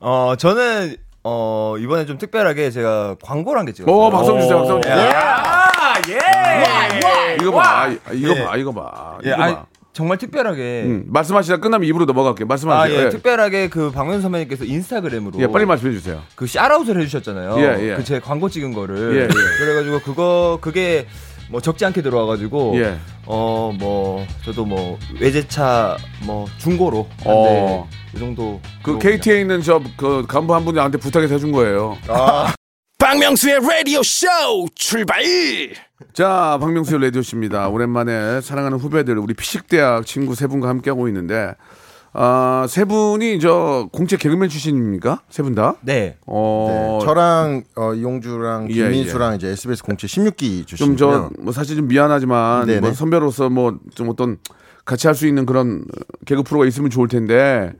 [0.00, 3.94] 어, 저는 어, 이번에 좀 특별하게 제가 광고를 한 게 찍었어요.
[3.96, 4.58] 오 박수 주세요.
[4.58, 5.10] 박수 주세요.
[5.14, 7.36] 아, 예.
[7.40, 8.44] 이거 봐, 아, 이거 예.
[8.44, 9.18] 봐, 이거 봐.
[9.24, 9.66] 예, 이거 봐.
[9.96, 12.44] 정말 특별하게 음, 말씀하시다 끝나면 입으로 넘어갈게요.
[12.44, 12.94] 아, 말씀하세요.
[12.94, 13.08] 예, 예.
[13.08, 16.20] 특별하게 그 박명수 선배님께서 인스타그램으로 예, 빨리 말씀해 주세요.
[16.34, 17.54] 그 샤라웃을 해주셨잖아요.
[17.58, 17.96] 예, 예.
[17.96, 19.16] 그 제 광고 찍은 거를.
[19.16, 19.26] 예, 예.
[19.58, 21.06] 그래가지고 그거 그게
[21.48, 22.98] 뭐 적지 않게 들어와가지고 예.
[23.24, 27.88] 어뭐 저도 뭐 외제차 뭐 중고로 어.
[28.14, 31.96] 이 정도 그 KT에 있는 저 그 간부 한 분이 나한테 부탁해서 해준 거예요.
[32.98, 34.26] 박명수의 라디오 쇼
[34.74, 35.22] 출발
[36.16, 37.68] 자, 박명수의 라디오 씨입니다.
[37.68, 41.52] 오랜만에 사랑하는 후배들 우리 피식대학 친구 세 분과 함께 하고 있는데
[42.14, 45.20] 아, 세 분이 저 공채 개그맨 출신입니까?
[45.28, 45.74] 세 분 다?
[45.82, 46.16] 네.
[46.26, 47.00] 어.
[47.02, 50.96] 저랑 어, 이용주랑 예, 김민수랑 이제 SBS 공채 16기 좀 주시고요.
[51.36, 52.80] 저뭐 사실 좀 미안하지만 네네.
[52.80, 54.38] 뭐 선배로서 뭐 좀 어떤
[54.86, 55.84] 같이 할 수 있는 그런
[56.24, 57.74] 개그 프로가 있으면 좋을 텐데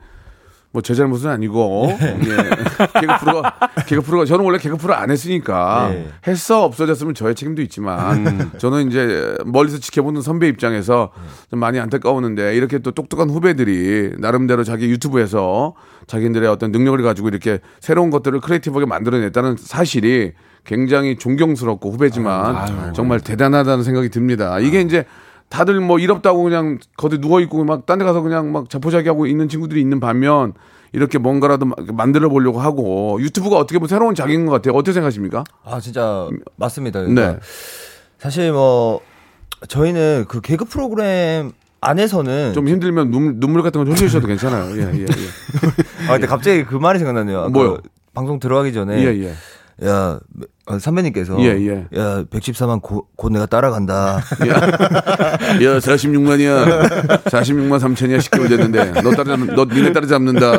[0.77, 2.19] 뭐 제 잘못은 아니고 네.
[2.21, 2.99] 예.
[3.01, 3.53] 개그 프로가
[3.87, 6.07] 개그 프로가 저는 원래 개그 프로 안 했으니까 네.
[6.27, 8.51] 했어 없어졌으면 저의 책임도 있지만 음.
[8.57, 11.11] 저는 이제 멀리서 지켜보는 선배 입장에서
[11.49, 15.73] 좀 많이 안타까우는데 이렇게 또 똑똑한 후배들이 나름대로 자기 유튜브에서
[16.05, 23.83] 자기들의 어떤 능력을 가지고 이렇게 새로운 것들을 크리에이티브하게 만들어냈다는 사실이 굉장히 존경스럽고 후배지만 정말 대단하다는
[23.83, 24.59] 생각이 듭니다.
[24.59, 25.05] 이게 이제
[25.49, 29.07] 다들 뭐 일 없다고 그냥 거기 누워 있고 막 딴 데 가서 그냥 막 자포자기
[29.07, 30.53] 하고 있는 친구들이 있는 반면
[30.93, 34.73] 이렇게 뭔가라도 마- 만들어 보려고 하고 유튜브가 어떻게 보면 새로운 자기인 것 같아요.
[34.73, 35.43] 어떻게 생각하십니까?
[35.63, 36.99] 아 진짜 맞습니다.
[37.01, 37.39] 그러니까 네.
[38.19, 38.99] 사실 뭐
[39.67, 44.75] 저희는 그 개그 프로그램 안에서는 좀 힘들면 눈, 눈물 같은 거 흘리셔도 괜찮아요.
[44.77, 45.05] 예, 예, 예.
[46.09, 47.49] 아 근데 갑자기 그 말이 생각나네요.
[47.49, 47.77] 뭐요?
[48.13, 49.33] 방송 들어가기 전에 예, 예.
[49.85, 50.19] 야
[50.69, 51.87] 어, 선배님께서 예, 예.
[51.97, 54.15] 야 114만 고, 곧 내가 따라간다.
[54.17, 57.23] 야, 46만이야.
[57.23, 58.19] 46만 3천이야.
[58.19, 59.01] 10개월 됐는데.
[59.01, 60.57] 너 따라, 너 니네 따라 잡는다.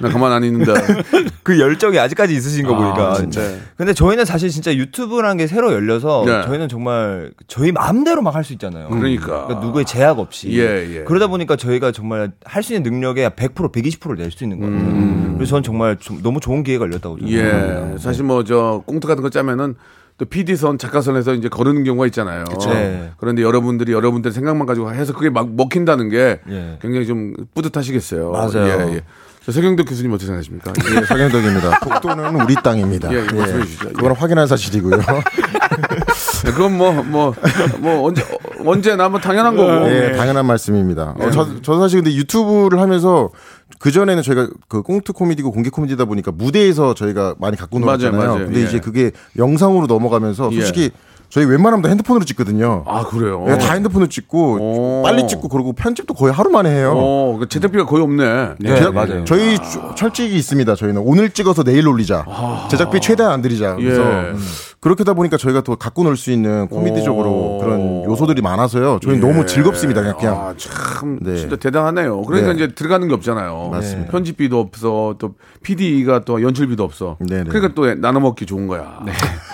[0.00, 0.72] 나 가만 안 있는다.
[1.42, 3.14] 그 열정이 아직까지 있으신 거 보니까.
[3.14, 3.40] 진짜.
[3.76, 6.42] 근데 저희는 사실 진짜 유튜브라는 게 새로 열려서 네.
[6.44, 8.88] 저희는 정말 저희 마음대로 막 할 수 있잖아요.
[8.88, 9.58] 그러니까.
[9.62, 10.50] 누구의 제약 없이.
[10.52, 11.04] 예, 예.
[11.04, 15.34] 그러다 보니까 저희가 정말 할 수 있는 능력의 100% 120%를 낼 수 있는 것 같아요.
[15.34, 17.80] 그래서 저는 정말 좀 너무 좋은 기회가 열렸다고 저는 생각합니다.
[17.86, 17.92] 음.
[17.94, 17.98] 예.
[17.98, 19.74] 사실 뭐 저 꽁트 같은 거 짜면은
[20.18, 22.42] 또 PD선, 작가선에서 이제 거르는 경우가 있잖아요.
[22.70, 23.12] 네.
[23.18, 26.78] 그런데 여러분들이 여러분들 생각만 가지고 해서 그게 막 먹힌다는 게 예.
[26.82, 28.32] 굉장히 좀 뿌듯하시겠어요.
[28.32, 28.66] 맞아요.
[28.90, 29.00] 예, 예.
[29.48, 30.74] 저 서경덕 교수님 어떻게 생각하십니까?
[30.94, 31.80] 예, 서경덕입니다.
[31.80, 33.10] 복도는 우리 땅입니다.
[33.10, 33.88] 예, 예, 말씀해 주시죠.
[33.94, 35.00] 그건 확인한 사실이고요.
[36.46, 37.34] 예, 그건 뭐, 뭐,
[37.78, 38.22] 뭐, 언제,
[38.62, 39.88] 언제나 뭐 당연한 거고.
[39.88, 41.14] 예, 당연한 말씀입니다.
[41.18, 43.30] 어, 저, 저 사실 근데 유튜브를 하면서
[43.78, 48.18] 그 전에는 저희가 그 꽁트 코미디고 공개 코미디다 보니까 무대에서 저희가 많이 갖고 놀았잖아요.
[48.18, 48.46] 맞아요, 맞아요.
[48.48, 48.64] 근데 예.
[48.64, 50.90] 이제 그게 영상으로 넘어가면서 솔직히
[51.30, 52.84] 저희 웬만하면 다 핸드폰으로 찍거든요.
[52.86, 53.44] 아, 그래요?
[53.48, 55.02] 예, 다 핸드폰으로 찍고 오.
[55.02, 56.94] 빨리 찍고 그러고 편집도 거의 하루 만에 해요.
[56.96, 58.54] 어, 그 재택비가 거의 없네.
[58.58, 59.24] 네, 제작- 맞아요.
[59.26, 60.74] 저희 주- 철칙이 있습니다.
[60.74, 62.24] 저희는 오늘 찍어서 내일 올리자.
[62.70, 63.74] 제작비 최대한 안 들이자.
[63.76, 64.06] 그래서 아.
[64.26, 64.30] 예.
[64.30, 64.38] 음.
[64.80, 67.58] 그렇게 하다 보니까 저희가 더 갖고 놀 수 있는 코미디적으로 오.
[67.58, 68.98] 그런 요소들이 많아서요.
[69.02, 70.00] 저희 는 너무 즐겁습니다.
[70.02, 70.34] 그냥, 그냥.
[70.36, 71.36] 아, 참 네.
[71.36, 72.22] 진짜 대단하네요.
[72.22, 72.56] 그러니까 네.
[72.64, 73.70] 이제 들어가는 게 없잖아요.
[73.72, 74.10] 맞습니다.
[74.12, 77.16] 편집비도 없어, 또 PD가 또 연출비도 없어.
[77.20, 77.50] 네, 네.
[77.50, 79.00] 그러니까 또 나눠 먹기 좋은 거야.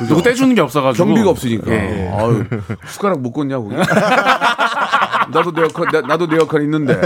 [0.09, 1.73] 누구 떼주는 게 없어가지고 경비가 없으니까.
[1.73, 2.09] 예.
[2.15, 2.45] 아유,
[2.87, 3.71] 숟가락 못 꽂냐고.
[5.33, 6.99] 나도 내 역할, 나, 나도 내 역할 있는데.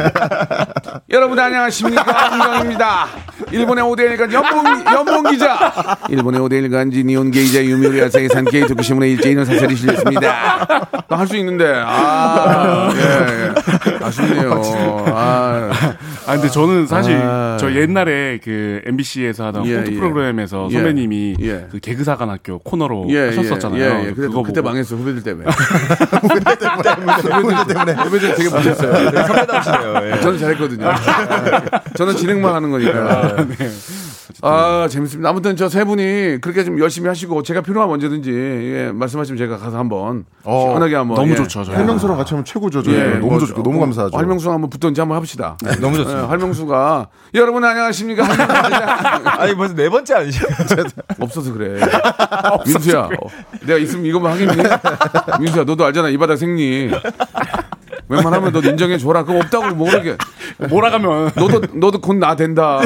[1.11, 2.31] 여러분 안녕하십니까.
[2.31, 3.07] 김경입니다.
[3.51, 5.73] 일본의 오데일간 연봉, 연봉 기자.
[6.09, 10.69] 일본의 오데일간 지 니온 게이자 유미우리 아세이 산케이 도쿄신문의 일제인을 사설이 실렸습니다.
[11.09, 11.83] 할 수 있는데.
[11.85, 13.98] 아, 예, 예.
[14.03, 14.63] 아쉽네요.
[15.09, 15.71] 아,
[16.27, 17.57] 아 근데 저는 사실 아.
[17.59, 19.95] 저 옛날에 그 MBC에서 하던 예, 콘트 예.
[19.97, 20.75] 프로그램에서 예.
[20.75, 21.67] 선배님이 예.
[21.71, 23.83] 그 개그사관 학교 코너로 예, 하셨었잖아요.
[23.83, 24.13] 예, 예.
[24.13, 25.49] 그거 그때 보고 망했어 후배들 때문에.
[26.21, 27.93] 후배들 때문에.
[27.95, 29.11] 후배들 되게 못했어요.
[29.27, 30.21] 선배다우시네요.
[30.21, 30.91] 저는 잘했거든요.
[31.97, 33.37] 저는 진행만 하는 거니까.
[34.43, 35.31] 아, 재밌습니다.
[35.31, 39.79] 아무튼 저 세 분이 그렇게 좀 열심히 하시고 제가 필요하면 언제든지 예, 말씀하시면 제가 가서
[39.79, 41.37] 한번 어, 시원하게 한번 너무 예.
[41.37, 41.63] 좋죠.
[41.63, 41.77] 저희.
[41.77, 42.83] 할명수랑 같이 하면 최고죠.
[42.83, 42.97] 저희.
[42.97, 44.17] 예, 너무 뭐, 좋고 너무 감사하죠.
[44.17, 45.57] 활명수 한번 붙던지 한번 합시다.
[45.81, 46.23] 너무 좋습니다.
[46.23, 48.25] 예, 활명수가 여러분 안녕하십니까?
[49.41, 50.47] 아니 벌써 네 번째 아니죠?
[51.21, 51.81] 없어서 그래.
[52.67, 53.11] 민수야, 어,
[53.67, 54.63] 내가 있으면 이것만 하겠니?
[55.41, 56.09] 민수야, 너도 알잖아.
[56.09, 56.91] 이 바닥 생리.
[58.09, 59.25] 웬만하면 너 인정해 줘라.
[59.25, 60.17] 그거 없다고 뭐 그렇게.
[60.71, 62.81] 몰아가면 너도 너도 곧 나 된다.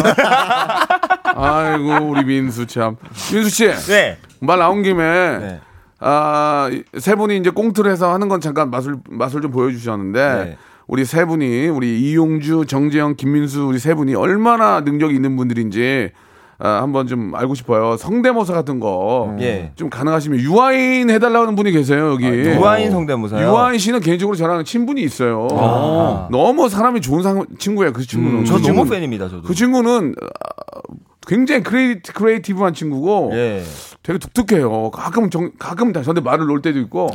[1.34, 2.96] 아이고 우리 민수 참.
[3.32, 3.66] 민수 씨.
[3.92, 4.18] 네.
[4.40, 5.60] 말 나온 김에 네.
[6.00, 10.58] 아, 세 분이 이제 꽁트를 해서 하는 건 잠깐 맛을 맛을 좀 보여주셨는데 네.
[10.86, 16.10] 우리 세 분이 우리 이용주, 정재영, 김민수 우리 세 분이 얼마나 능력이 있는 분들인지
[16.58, 17.96] 아, 한번 좀 알고 싶어요.
[17.96, 19.34] 성대모사 같은 거.
[19.40, 19.72] 예.
[19.74, 22.24] 좀 가능하시면 유아인 해달라는 분이 계세요 여기.
[22.26, 23.44] 유아인 성대모사요.
[23.48, 25.48] 유아인 씨는 개인적으로 저랑 친분이 있어요.
[25.52, 26.28] 아.
[26.30, 27.92] 너무 사람이 좋은 상, 친구예요.
[27.92, 28.38] 그 친구는.
[28.38, 28.90] 음, 그저 너무 친구는.
[28.90, 29.28] 팬입니다.
[29.28, 29.42] 저도.
[29.42, 30.80] 그 친구는 아,
[31.26, 33.64] 굉장히 creati-, creative한 친구고 예.
[34.04, 34.90] 되게 독특해요.
[34.92, 37.08] 가끔 정, 가끔 다 저한테 말을 놓을 때도 있고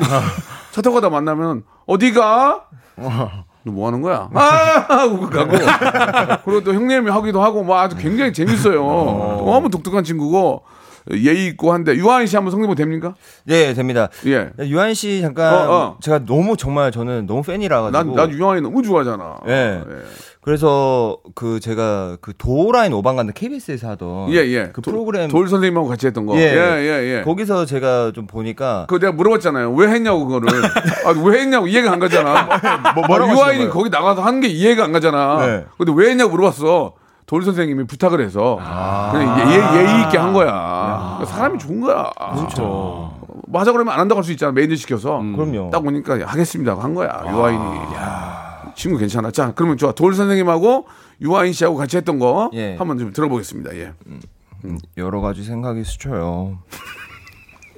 [0.72, 2.66] 차 타고 가다 만나면 어디가?
[3.68, 4.30] 너뭐 하는 거야?
[4.34, 4.86] 아!
[4.90, 5.52] 하고 가고.
[6.46, 8.82] 그리고 또 형님이 하기도 하고 뭐 아주 굉장히 재밌어요.
[8.84, 10.64] 너무 독특한 친구고.
[11.14, 13.16] 예의 있고 한데 유아인 씨 한번 성대모사 됩니까?
[13.46, 14.10] 네, 됩니다.
[14.26, 14.52] 예.
[14.60, 15.98] 유아인 씨 잠깐 어, 어.
[16.02, 19.38] 제가 너무 정말 저는 너무 팬이라 가지고 난, 난 유아인 너무 좋아하잖아.
[19.48, 19.82] 예.
[20.48, 24.70] 그래서 그 제가 그 도올아인 오방간다 KBS에서 하던 예, 예.
[24.72, 26.38] 그 도- 프로그램 도올 선생님하고 같이 했던 거.
[26.38, 26.40] 예.
[26.40, 27.22] 예, 예, 예.
[27.24, 29.74] 거기서 제가 좀 보니까 그거 내가 물어봤잖아요.
[29.74, 30.48] 왜 했냐고 그거를.
[31.06, 32.48] 아, 왜 했냐고 이해가 안 가잖아.
[32.96, 33.70] 뭐, 뭐라고 아, 유아인이?
[33.72, 35.46] 거기 나가서 한 게 이해가 안 가잖아.
[35.46, 35.66] 네.
[35.78, 36.94] 근데 왜 했냐고 물어봤어.
[37.26, 39.10] 도올 선생님이 부탁을 해서 아.
[39.12, 41.20] 그냥 예, 예의 있게 한 거야.
[41.28, 42.10] 사람이 좋은 거야.
[42.38, 43.12] 그렇죠.
[43.50, 44.54] 맞아 그러면 안 한다고 할 수 있잖아.
[44.54, 45.18] 매니저 시켜서.
[45.36, 45.72] 그럼요.
[45.72, 47.22] 딱 보니까 하겠습니다 한 거야.
[47.30, 47.62] 유아인이.
[47.96, 48.27] 야,
[48.78, 49.32] 친구 괜찮아.
[49.32, 49.92] 자, 그러면 좋아.
[49.92, 50.86] 돌 선생님하고
[51.22, 52.76] 유아인 씨하고 같이 했던 거 예.
[52.76, 53.76] 한번 좀 들어보겠습니다.
[53.76, 53.92] 예.
[54.98, 56.60] 여러 가지 생각이 스쳐요.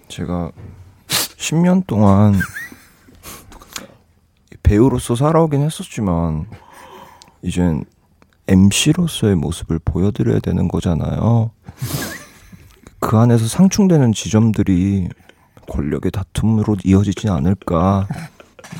[0.10, 0.52] 제가
[1.08, 2.34] 10년 동안
[4.62, 6.48] 배우로서 살아오긴 했었지만
[7.44, 7.86] 이젠
[8.48, 11.52] MC로서의 모습을 보여드려야 되는 거잖아요.
[13.00, 15.08] 그 안에서 상충되는 지점들이
[15.70, 18.06] 권력의 다툼으로 이어지진 않을까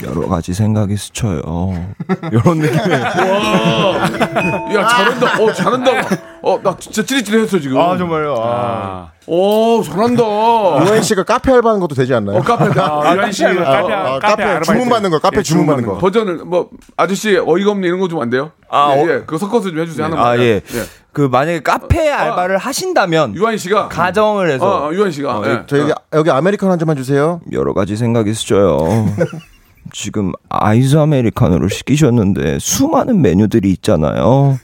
[0.04, 1.42] 여러 가지 생각이 스쳐요.
[2.32, 5.42] 이런 느낌의 야, 잘한다.
[5.44, 5.92] 어, 잘한다.
[6.42, 7.78] 어, 나 진짜 찌릿찌릿했어, 지금.
[7.80, 8.36] 아 정말요.
[8.40, 9.12] 아.
[9.28, 10.24] 오, 잘한다.
[10.24, 12.38] 유아인 씨가 카페 알바하는 것도 되지 않나요?
[12.38, 14.64] 어, 카페, 아, 유한 씨 카페, 아, 카페, 카페 아르바이트.
[14.66, 15.98] 주문 받는 거, 카페 예, 주문 받는 거.
[15.98, 18.52] 버전을, 뭐, 아저씨 어이가 없네 이런 거 좀 안 돼요?
[18.70, 19.08] 아, 예, 어.
[19.08, 19.20] 예.
[19.20, 20.06] 그거 섞어서 좀 해주세요.
[20.06, 20.26] 하나만.
[20.26, 20.62] 아 예.
[21.12, 23.90] 그 만약에 카페 알바를 하신다면 유한 씨가.
[23.90, 25.38] 가정을 해서 어, 어, 유한 씨가.
[25.40, 25.64] 어, 예.
[25.68, 27.42] 저 여기, 여기 아메리카노 한 잔만 주세요.
[27.52, 28.78] 여러 가지 생각이 스쳐요.
[29.92, 34.60] 지금 아이스 아메리카노를 시키셨는데 수많은 메뉴들이 있잖아요.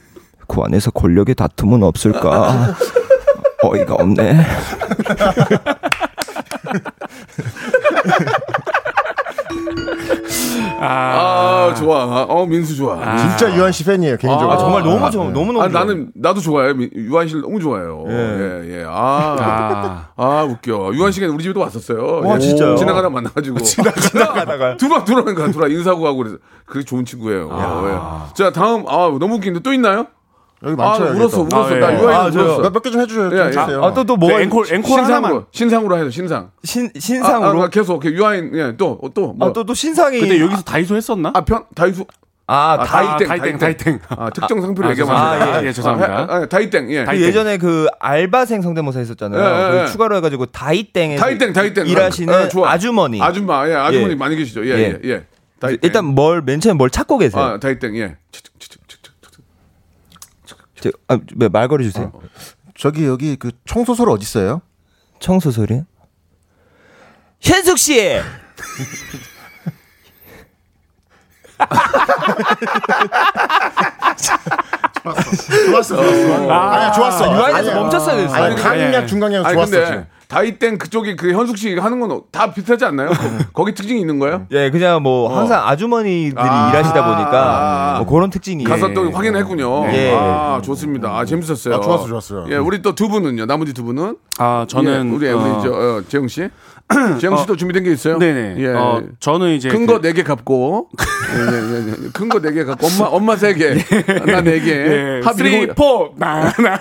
[0.48, 2.76] 그 안에서 권력의 다툼은 없을까?
[3.64, 4.46] 어이가 없네.
[10.80, 12.24] 아, 좋아.
[12.24, 13.18] 어, 민수 좋아.
[13.18, 14.52] 진짜 유한 씨 팬이에요, 개인적으로.
[14.52, 15.24] 아, 정말 너무 좋아.
[15.26, 16.74] 너무 너무 아, 나는, 나도 좋아해.
[16.74, 18.04] 미- 유한 씨를 너무 좋아해요.
[18.08, 18.86] 예, 예.
[18.88, 20.92] 아, 아, 웃겨.
[20.94, 22.22] 유한 씨가 우리 집에도 왔었어요.
[22.24, 22.40] 와, 예.
[22.40, 22.76] 진짜요?
[22.76, 23.60] 지나가다 만나가지고.
[23.64, 24.78] 지나가다가.
[24.78, 26.38] 두방 들어오니까 두라 인사하고 가고 그래서.
[26.66, 27.50] 그게 좋은 친구예요.
[27.52, 28.34] 예.
[28.36, 30.08] 자, 다음, 아, 너무 웃긴데 또 있나요?
[30.64, 31.08] 여기 아, 많죠.
[31.08, 31.58] 여기 울었어, 또.
[31.58, 31.76] 울었어.
[31.76, 32.02] 아, 나 예.
[32.02, 32.26] 유한 아.
[32.26, 32.70] 울었어.
[32.70, 33.08] 몇개 좀.
[33.08, 33.52] 좀 예, 예.
[33.52, 33.84] 주세요.
[33.84, 35.46] 아, 또 또 뭐가 네, 앵콜 앵콜 신상으로, 하나만.
[35.52, 36.52] 신상으로 해서 신상.
[36.64, 39.50] 신 아, 신상으로 아, 계속 이렇게 유아인 예, 또 또 뭐.
[39.50, 41.32] 아, 또, 또 신상이 근데 여기서 다이소 했었나?
[41.36, 42.06] 아, 편 다이소
[42.48, 43.58] 아, 아, 다이 다이땡, 다이땡, 다이땡.
[43.58, 44.00] 다이땡.
[44.10, 45.16] 아, 특정 상표를 아, 얘기하면.
[45.16, 46.14] 아, 예, 죄송합니다.
[46.14, 46.92] 아, 아, 다이땡.
[46.92, 47.00] 예.
[47.00, 47.28] 그 다이땡.
[47.28, 49.42] 예전에 그 알바생 성대모사 했었잖아요.
[49.42, 49.86] 예, 예, 그 예.
[49.88, 51.88] 추가로 해가지고 다이땡에서 다이땡, 다이땡.
[51.88, 52.70] 일하시는 아, 좋아.
[52.72, 53.20] 아주머니.
[53.20, 54.16] 아줌마, 예, 아주머니 예.
[54.16, 54.64] 많이 계시죠.
[54.68, 55.10] 예, 예, 예.
[55.10, 55.24] 예.
[55.60, 55.80] 다이땡.
[55.82, 57.42] 일단 뭘 맨 처음에 뭘 찾고 계세요?
[57.44, 58.16] 아, 다이땡, 예.
[60.80, 62.12] 저, 아, 네, 말 걸어 주세요.
[62.78, 64.62] 저기 여기 그 청소솔 어디 있어요?
[65.20, 65.82] 청소 소리.
[67.42, 68.20] 현숙 씨.
[75.66, 76.52] 좋았어, 좋았어.
[76.52, 77.36] 아니야, 좋았어.
[77.36, 77.74] 유아인에서.
[77.76, 78.34] 멈췄어야 됐어.
[78.34, 79.06] 아니, 강약, 예.
[79.06, 79.72] 중강약 좋았어.
[79.72, 80.06] 근데 지금.
[80.28, 83.10] 다이땡 그쪽이 그 현숙 씨 하는 건 다 비슷하지 않나요?
[83.54, 84.48] 거기 특징이 있는 거예요?
[84.52, 86.70] 예, 그냥 뭐 항상 아주머니들이 아.
[86.70, 87.98] 일하시다 보니까 아.
[88.00, 89.86] 뭐 그런 특징이 가서 또 확인했군요.
[89.94, 90.14] 예.
[90.18, 91.10] 아, 좋습니다.
[91.18, 91.76] 아, 재밌었어요.
[91.76, 92.46] 아, 좋았어, 좋았어요.
[92.50, 93.46] 예, 우리 또 두 분은요.
[93.46, 96.48] 나머지 두 분은 아 저는 예, 우리 어, 우리 저 어, 재영 씨.
[97.20, 98.18] 재영 씨도 준비된 게 있어요?
[98.20, 98.56] 네네.
[98.60, 98.68] 예.
[98.68, 100.90] 어, 저는 이제 큰 그- 거네개 갚고
[102.14, 103.74] 큰거네개 갚고 엄마 엄마 세 개,
[104.26, 106.80] 나네 개, 예, 합 쓰리, 일곱 포, 나, 나.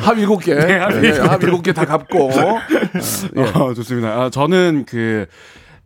[0.00, 2.30] 합 일곱 개, 네, 합 예, 일곱 합 일곱 개다 갚고
[3.36, 3.40] 예.
[3.42, 4.08] 어, 좋습니다.
[4.08, 5.26] 아, 저는 그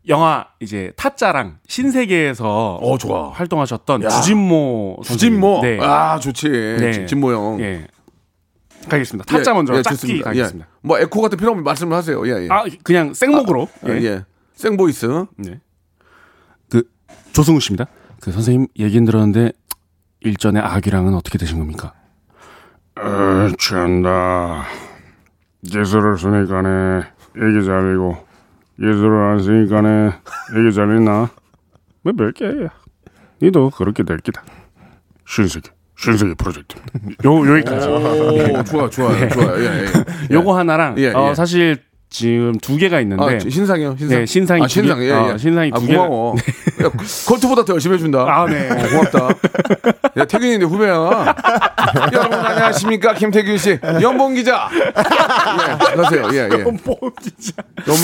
[0.09, 3.31] 영화 이제 타짜랑 신세계에서 어, 좋아.
[3.31, 4.09] 활동하셨던 야.
[4.11, 5.61] 주진모 주진모.
[5.63, 5.79] 네.
[5.81, 7.07] 아 좋지, 네.
[7.07, 7.61] 진모 형.
[7.61, 7.87] 예.
[8.89, 9.25] 가겠습니다.
[9.27, 10.25] 타짜 예, 먼저 예, 짝기 좋습니다.
[10.31, 10.67] 가겠습니다.
[10.69, 10.79] 예.
[10.83, 12.27] 뭐 에코 같은 필요 없으면 말씀을 하세요.
[12.27, 12.49] 예, 예.
[12.51, 14.25] 아 그냥 생목으로 아, 예.
[14.55, 15.07] 생보이스.
[15.37, 15.61] 네.
[16.71, 16.83] 그
[17.33, 17.87] 조승우 씨입니다.
[18.21, 19.53] 그 선생님 얘기는 들었는데
[20.21, 21.93] 일전에 아기랑은 어떻게 되신 겁니까?
[22.97, 24.65] 어, 참다.
[25.75, 27.03] 예술을 쓰니까네
[27.37, 28.17] 얘기 잘리고
[28.79, 30.13] 예술을 안 쓰니까네
[30.59, 31.31] 얘기 잘리나?
[32.03, 32.69] 뭐 별게야.
[33.43, 34.43] 니도 그렇게 될 기다.
[35.27, 36.77] 신세계 신세계 프로젝트.
[37.25, 37.89] 요 여기까지.
[37.89, 39.61] 오, 좋아, 좋아요, 좋아요.
[39.65, 39.87] 예, 예.
[40.35, 41.35] 요거 하나랑 예, 어, 예.
[41.35, 41.79] 사실
[42.15, 44.19] 지금 두 개가 있는데 아, 신상이요, 신상.
[44.21, 45.37] 네, 신상이 아, 두 개- 신상, 예, 어, 예.
[45.39, 46.37] 신상이 아, 두 고마워.
[46.85, 46.91] 야,
[47.27, 48.21] 콜트보다 더 열심히 해준다.
[48.21, 48.71] 아, 네.
[48.71, 49.29] 어, 고맙다.
[50.19, 50.95] 야, 태균이네 후배야.
[52.13, 54.69] 여러분 안녕하십니까 김태균 씨, 연봉 기자.
[54.73, 56.29] 예, 가세요.
[56.33, 56.61] 예, 예.
[56.65, 57.53] 연봉 기자.
[57.85, 57.99] 너무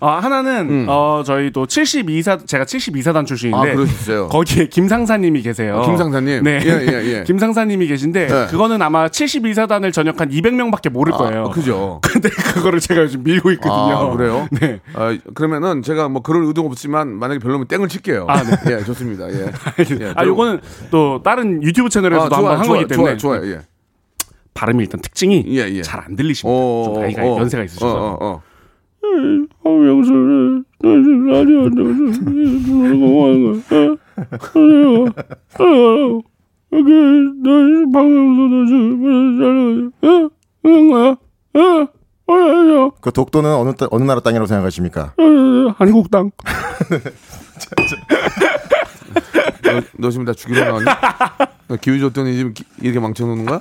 [0.00, 4.28] 아, 하나는 어 저희 또 72사 제가 72사단 출신인데 아, 그러셨어요.
[4.28, 5.80] 거기에 김상사님이 계세요.
[5.80, 6.42] 아, 김상사님?
[6.42, 6.60] 네.
[6.64, 7.24] 예, 예, 예.
[7.24, 8.46] 김상사님이 계신데 네.
[8.50, 11.46] 그거는 아마 72사단을 전역한 200명밖에 모를 거예요.
[11.46, 12.00] 아, 그죠.
[12.02, 13.96] 근데 그거를 제가 요즘 밀고 있거든요.
[13.96, 14.48] 아, 그래요?
[14.60, 14.80] 네.
[14.94, 18.26] 아, 그러면은 제가 뭐 그럴 의도가 없지만 만약에 별로면 땡을 칠게요.
[18.28, 18.56] 아, 네.
[18.72, 19.30] 예, 좋습니다.
[19.30, 19.46] 예.
[20.00, 23.52] 예, 아, 요거는 또 다른 유튜브 채널에서도 아, 좋아요, 한번 한 거기 때문에 좋아요, 좋아요.
[23.52, 23.60] 예.
[24.54, 25.82] 발음이 일단 특징이 예, 예.
[25.82, 26.54] 잘안 들리십니다.
[26.54, 27.96] 어, 좀 나이가 어, 연세가 있으셔서.
[27.96, 28.42] 어, 어, 어.
[34.42, 36.22] 부르는 거
[36.72, 36.90] 여기
[37.42, 37.50] 너
[37.92, 40.30] 박명수도 어?
[40.62, 41.16] 그런 거야?
[42.30, 42.86] 어?
[42.86, 42.92] 어?
[43.00, 45.12] 그 독도는 어느 따- 어느 나라 땅이라고 생각하십니까?
[45.18, 45.74] 어?
[45.78, 46.30] 한국 땅.
[49.62, 50.84] 너, 너 지금 나 죽이러 나왔니?
[51.68, 53.60] 너 기회 줬더니 지금 기- 이렇게 망쳐놓는 거야?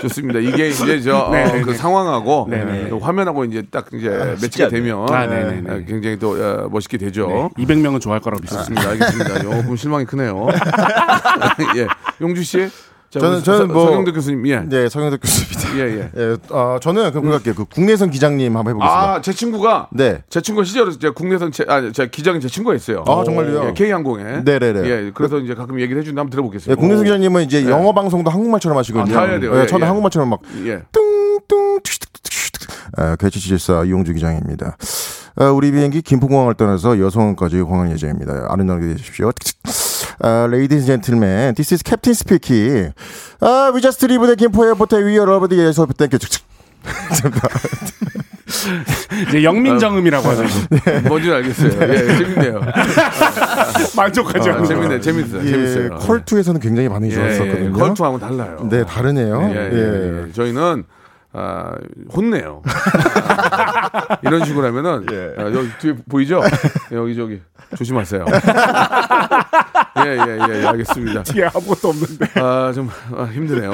[0.00, 0.40] 좋습니다.
[0.40, 1.76] 이게 이제 저, 네, 어, 네, 그 네.
[1.76, 2.88] 상황하고 네, 네.
[2.90, 4.08] 또 화면하고 이제 딱 이제
[4.42, 5.72] 매치가 되면 아, 네, 네, 네.
[5.72, 7.50] 어, 굉장히 또 어, 멋있게 되죠.
[7.56, 8.64] 200명은 좋아할 거라고 믿습니다.
[8.82, 8.90] 좋습니다.
[8.90, 9.42] 알겠습니다.
[9.42, 10.48] 조금 실망이 크네요.
[11.76, 11.86] 예.
[12.20, 12.68] 용주 씨.
[13.20, 14.46] 자, 저는 저는 서- 뭐 서경덕 교수님.
[14.48, 14.60] 예.
[14.60, 15.76] 네, 서경덕 교수입니다.
[15.78, 16.10] 예, 예.
[16.16, 17.54] 예, 어, 저는 그럼 그럴게요.
[17.54, 19.14] 그 국내선 기장님 한번 해 보겠습니다.
[19.14, 20.22] 아, 제 친구가 네.
[20.30, 23.04] 제 친구 시절에 제가 국내선 제, 아, 제 기장이 제 친구가 있어요.
[23.06, 23.68] 아, 정말요?
[23.68, 24.44] 예, K항공에.
[24.44, 24.88] 네 네 네.
[24.88, 26.70] 예, 그래서 이제 가끔 얘기를 해 주는데 한번 들어보겠습니다.
[26.70, 27.70] 예, 국내선 기장님은 이제 네.
[27.70, 29.16] 영어 방송도 한국말처럼 하시거든요.
[29.16, 29.54] 아, 다 해야 돼요.
[29.56, 29.86] 예, 예, 저는 예.
[29.86, 30.80] 한국말처럼 막 예.
[30.92, 31.80] 뚱뚱.
[32.98, 34.76] 아, 개치치질사 이용주 기장입니다.
[35.36, 38.46] 아, 우리 비행기 김포공항을 떠나서 여성원까지 공항 예정입니다.
[38.48, 39.30] 아는 나게 되십시오.
[40.20, 42.92] 아, ladies and gentlemen, this is Captain speaking.
[43.40, 45.96] 아, we just leave the 김포 airport we are over the airport.
[45.96, 46.20] Thank you.
[49.28, 50.42] 이제 영민정음이라고 하죠.
[51.08, 51.70] 뭔지 알겠어요.
[51.82, 52.60] 예, 재밌네요.
[53.96, 54.50] 만족하죠.
[54.52, 55.42] 아, 재밌네, 재밌어요.
[55.44, 55.90] 예, 재밌어요.
[55.98, 57.66] 컬투에서는 굉장히 많이 좋았었거든요.
[57.66, 58.68] 예, 컬투하고 달라요.
[58.70, 59.50] 네, 다르네요.
[59.52, 60.32] 예, 예, 예.
[60.32, 60.84] 저희는
[61.38, 61.76] 아,
[62.14, 62.62] 혼내요.
[64.24, 66.40] 이런 식으로 하면은 아, 여기 뒤에 보이죠?
[66.92, 67.42] 여기 저기
[67.76, 68.24] 조심하세요.
[70.06, 71.24] 예, 예, 예, 예, 알겠습니다.
[71.24, 72.40] 뒤에 아무것도 없는데.
[72.40, 73.70] 아, 좀 아, 힘드네요.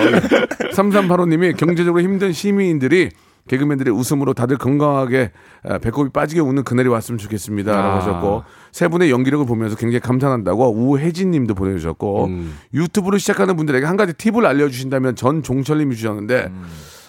[0.74, 3.10] 3385님이 경제적으로 힘든 시민들이
[3.46, 5.30] 개그맨들의 웃음으로 다들 건강하게
[5.64, 7.70] 아, 배꼽이 빠지게 웃는 그날이 왔으면 좋겠습니다.
[7.70, 7.96] 라고 아.
[7.98, 12.58] 하셨고 세 분의 연기력을 보면서 굉장히 감탄한다고 우혜진 님도 보내주셨고 음.
[12.74, 16.50] 유튜브를 시작하는 분들에게 한 가지 팁을 알려주신다면 전 종철님이 주셨는데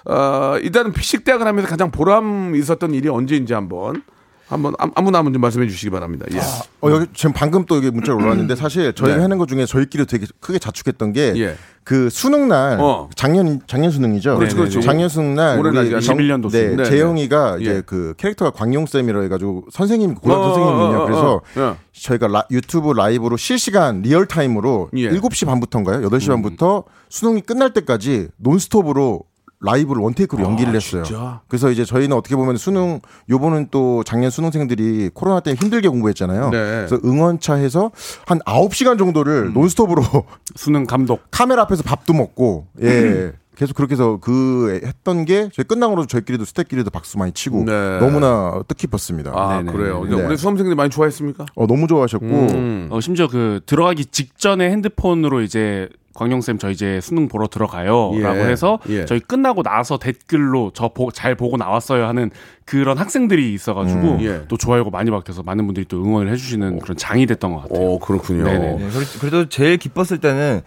[0.06, 4.04] 어, 일단은 피식 대학을 하면서 가장 보람 있었던 일이 언제인지 한번
[4.50, 6.26] 한번 아무- 아무나 한번 좀 말씀해 주시기 바랍니다.
[6.32, 6.38] 예.
[6.82, 9.22] 어, 여기 지금 방금 또 이게 문자가 올라왔는데 사실 저희가 네.
[9.22, 11.56] 하는 것 중에 저희끼리 되게 크게 자축했던 게 예.
[11.86, 13.10] 그 수능 날 어.
[13.16, 14.38] 작년 작년 수능이죠.
[14.38, 14.82] 그렇죠, 그렇죠.
[14.82, 16.76] 작년 수능 날 우리 아직 정- 21년도 네, 수능.
[16.76, 17.62] 네, 재영이가 네.
[17.62, 17.82] 이제 예.
[17.86, 21.00] 그 캐릭터가 광용 쌤이라 해가지고 선생님 고등 어, 선생님이요.
[21.00, 21.78] 어, 어, 그래서 어, 어.
[21.94, 25.10] 저희가 라- 유튜브 라이브로 실시간 real time으로 예.
[25.10, 26.02] 7시 반부터인가요?
[26.10, 26.34] 8시 음.
[26.44, 29.22] 반부터 수능이 끝날 때까지 논스톱으로
[29.63, 31.02] 라이브를 원테이크로 연기를 했어요.
[31.02, 31.41] 아, 진짜?
[31.47, 32.99] 그래서 이제 저희는 어떻게 보면 수능
[33.30, 36.49] 요번은 또 작년 수능생들이 코로나 때문에 힘들게 공부했잖아요.
[36.49, 36.86] 네.
[36.88, 37.91] 그래서 응원차에서
[38.28, 39.54] 한 9시간 정도를 음.
[39.54, 40.04] 논스톱으로
[40.56, 41.21] 수능 감독.
[41.32, 43.32] 카메라 앞에서 밥도 먹고 예.
[43.56, 47.99] 계속 그렇게 해서 그 했던 게 저희 끝나고도 저희끼리도 스태끼리도 박수 많이 치고 네.
[47.99, 49.32] 너무나 뜻깊었습니다.
[49.34, 49.71] 아 네네.
[49.71, 50.04] 그래요.
[50.06, 50.15] 네.
[50.15, 51.45] 우리 수험생들이 많이 좋아했습니까?
[51.56, 52.88] 어, 너무 좋아하셨고 음.
[52.89, 58.21] 어, 심지어 그 들어가기 직전에 핸드폰으로 이제 광영쌤 저 이제 수능 보러 들어가요 예.
[58.21, 59.06] 라고 해서 예.
[59.06, 62.30] 저희 끝나고 나서 댓글로 저 잘 보고 나왔어요 하는
[62.65, 64.41] 그런 학생들이 있어가지고 음, 예.
[64.47, 67.86] 또 좋아요가 많이 박혀서 많은 분들이 또 응원을 해주시는 그런 장이 됐던 것 같아요.
[67.93, 68.43] 어 그렇군요.
[68.45, 68.76] 네네.
[68.78, 70.62] 네, 그래- 그래도 제일 기뻤을 때는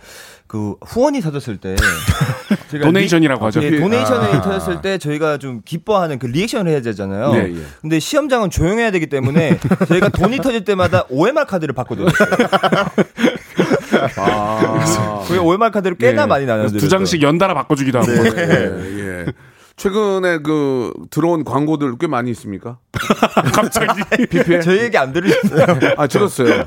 [0.47, 1.75] 그 후원이 터졌을 때
[2.71, 3.63] 제가 도네이션이라고 하죠.
[3.65, 7.33] 예, 도네이션이 터졌을 때 저희가 좀 기뻐하는 그 리액션을 해야 되잖아요.
[7.33, 7.63] 네, 예.
[7.81, 12.29] 근데 시험장은 조용해야 되기 때문에 저희가 돈이 터질 때마다 OMR 카드를 바꿔드렸어요.
[14.17, 15.25] 아.
[15.27, 16.29] 그 OMR 카드를 꽤나 네.
[16.29, 16.81] 많이 나눠드렸어요.
[16.81, 18.11] 두 장씩 연달아 바꿔주기도 하고.
[18.13, 19.27] 예, 예.
[19.77, 22.79] 최근에 그 들어온 광고들 꽤 많이 있습니까?
[23.53, 24.03] 갑자기.
[24.31, 24.63] PPL?
[24.63, 25.93] 저희 얘기 안 들으셨어요?
[25.99, 26.65] 아 들었어요.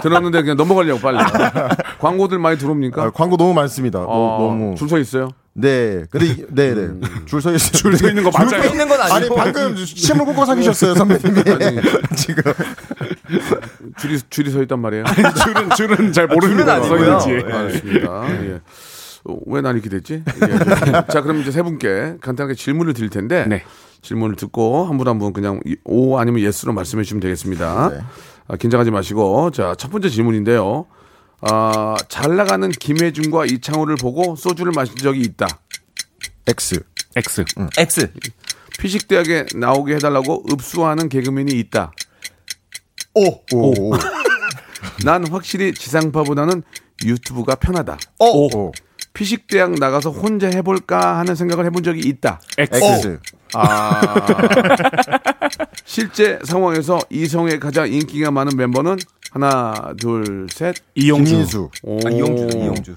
[0.00, 1.18] 들었는데 그냥 넘어가려고 빨리.
[1.98, 3.02] 광고들 많이 들어옵니까?
[3.02, 4.00] 아, 광고 너무 많습니다.
[4.00, 4.74] 어, 너무, 너무.
[4.76, 5.30] 줄 서 있어요?
[5.54, 6.04] 네.
[6.10, 6.88] 근데 이- 네, 네.
[7.26, 7.72] 줄 서 있어요.
[7.72, 8.64] 줄서 있는 거 맞아요.
[8.70, 11.80] 있는 건 아니 아니고 방금 침을 꽂고 사귀셨어요 선배님이 아니.
[12.16, 12.42] 지금
[13.98, 15.04] 줄이 줄이 서 있단 말이에요.
[15.44, 16.80] 줄은 줄은 잘 모릅니다.
[16.80, 17.20] 줄은 아니고요.
[17.20, 17.46] 서 있는지.
[17.50, 17.54] 예.
[17.54, 18.44] 알겠습니다.
[18.46, 18.60] 예.
[19.24, 20.24] 어, 왜난 이렇게 됐지?
[20.26, 21.06] 예.
[21.12, 23.62] 자, 그럼 이제 세 분께 간단하게 질문을 드릴 텐데 네.
[24.00, 27.90] 질문을 듣고 한 분 한 분 그냥 이- 오 아니면 예스로 말씀해 주시면 되겠습니다.
[27.92, 28.00] 네.
[28.48, 30.86] 아, 긴장하지 마시고 자, 첫 번째 질문인데요.
[31.42, 35.46] 아, 잘 나가는 김혜중과 이창호를 보고 소주를 마신 적이 있다.
[36.46, 36.82] X
[37.16, 37.44] X.
[37.76, 38.12] X.
[38.78, 41.92] 피식대학에 나오게 해달라고 읍수하는 개그맨이 있다.
[43.14, 43.26] O.
[43.52, 43.92] 오, 오.
[45.04, 46.62] 난 확실히 지상파보다는
[47.04, 47.98] 유튜브가 편하다.
[48.18, 48.46] O.
[48.56, 48.72] 오.
[49.14, 52.40] 피식대학 나가서 혼자 해볼까 하는 생각을 해본 적이 있다.
[52.56, 52.84] X.
[52.84, 53.20] X
[53.54, 54.26] 아.
[55.84, 58.96] 실제 상황에서 이성에 가장 인기가 많은 멤버는
[59.32, 60.74] 하나, 둘, 셋.
[60.94, 61.30] 이용주.
[61.30, 61.98] 김민수 오.
[62.06, 62.58] 아, 이용주.
[62.58, 62.96] 이용주.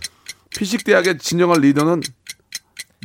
[0.57, 2.01] 피식 대학의 진정한 리더는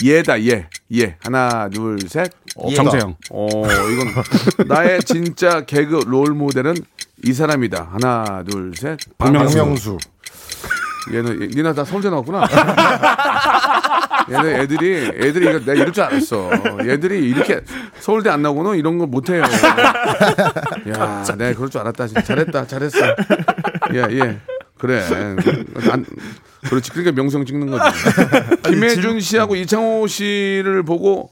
[0.05, 0.68] 얘다, 얘.
[0.97, 1.16] 얘.
[1.22, 2.33] 하나, 둘, 셋.
[2.68, 2.74] 예.
[2.74, 3.16] 정재영.
[3.31, 6.74] 어, 이건 나의 진짜 개그 롤 모델은
[7.24, 7.91] 이 사람이다.
[7.93, 8.99] 하나, 둘, 셋.
[9.16, 9.59] 박명수.
[9.59, 9.99] 박명수
[11.12, 12.45] 얘는 니나 다 서울대 나왔구나.
[14.31, 16.51] 얘네 애들이 애들이 이거 내가 이럴 줄 알았어.
[16.87, 17.61] 얘들이 이렇게
[18.01, 19.43] 서울대 안 나고는 이런 걸 못해요.
[19.43, 22.07] 야, 내가 그럴 줄 알았다.
[22.07, 22.23] 진짜.
[22.23, 22.99] 잘했다, 잘했어.
[23.95, 24.39] 예, 예.
[24.79, 25.03] 그래.
[25.87, 26.05] 난,
[26.68, 26.91] 그렇지.
[26.91, 27.85] 그러니까 명성 찍는 거지.
[28.64, 31.31] 김혜준 씨하고 이창호 씨를 보고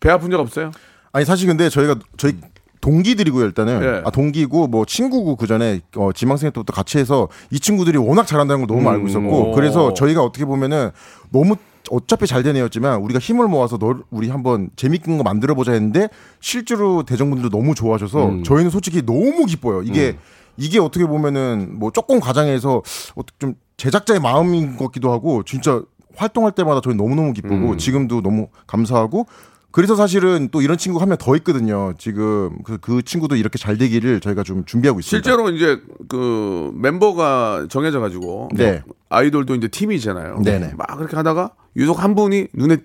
[0.00, 0.72] 배 아픈 적 없어요?
[1.12, 2.34] 아니 사실 근데 저희가 저희
[2.80, 4.02] 동기들이고요 일단은 예.
[4.04, 8.66] 아 동기고 뭐 친구고 그 전에 어, 지망생 때부터 같이 해서 이 친구들이 워낙 잘한다는
[8.66, 9.52] 걸 너무 알고 있었고 오.
[9.54, 10.90] 그래서 저희가 어떻게 보면은
[11.30, 11.56] 너무
[11.90, 16.08] 어차피 잘 되는 애였지만 우리가 힘을 모아서 널 우리 한번 재밌는 거 만들어 보자 했는데
[16.40, 18.44] 실제로 대정분들도 너무 좋아하셔서 음.
[18.44, 20.16] 저희는 솔직히 너무 기뻐요 이게
[20.56, 22.82] 이게 어떻게 보면은 뭐 조금 과장해서
[23.14, 25.82] 어떻게 좀 제작자의 마음인 것 같기도 하고 진짜
[26.16, 27.78] 활동할 때마다 저희 너무너무 기쁘고 음.
[27.78, 29.26] 지금도 너무 감사하고
[29.70, 31.92] 그래서 사실은 또 이런 친구가 한명 더 있거든요.
[31.98, 35.22] 지금 그, 그 친구도 이렇게 잘 되기를 저희가 좀 준비하고 있습니다.
[35.22, 38.82] 실제로 이제 그 멤버가 정해져 가지고 네.
[39.10, 40.40] 아이돌도 이제 팀이잖아요.
[40.42, 40.72] 네네.
[40.78, 42.78] 막 그렇게 하다가 유독 한 분이 눈에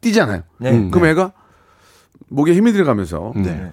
[0.00, 0.42] 띄잖아요.
[0.58, 0.72] 네.
[0.72, 0.90] 음.
[0.90, 1.32] 그럼 애가
[2.28, 3.70] 목에 힘이 들어가면서 네.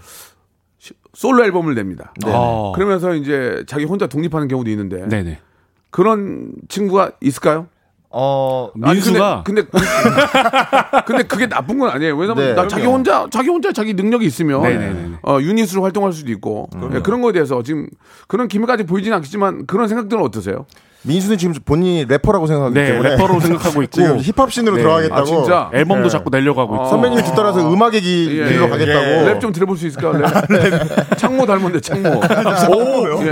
[1.13, 2.13] 솔로 앨범을 냅니다.
[2.23, 2.32] 네.
[2.34, 2.71] 아.
[2.75, 5.39] 그러면서 이제 자기 혼자 독립하는 경우도 있는데 네네.
[5.89, 7.67] 그런 친구가 있을까요?
[8.11, 9.86] 어, 민수가 근데 근데,
[11.05, 12.17] 근데 그게 나쁜 건 아니에요.
[12.17, 12.53] 왜냐면 네.
[12.55, 15.17] 나 자기 혼자 자기 혼자 자기 능력이 있으면 네네네.
[15.21, 17.88] 어, 유닛으로 활동할 수도 있고 예, 그런 거에 대해서 지금
[18.27, 20.65] 그런 기미까지 보이지는 않겠지만 그런 생각들은 어떠세요?
[21.04, 24.82] 민수는 지금 본인이 래퍼라고 생각하기 네, 때문에 래퍼로 생각하고 있고 지금 힙합 씬으로 네.
[24.82, 26.10] 들어가겠다고 아 진짜 앨범도 네.
[26.10, 26.89] 자꾸 내려고 하고 있고 어.
[26.89, 28.70] 선배님이 뒤따라서 음악의 길- 예, 길로 예.
[28.70, 29.06] 가겠다고
[29.39, 30.12] 랩좀 들어볼 수 있을까?
[30.12, 30.28] 랩.
[31.18, 32.10] 창모 닮은데 창모.
[32.10, 33.30] 오, 예.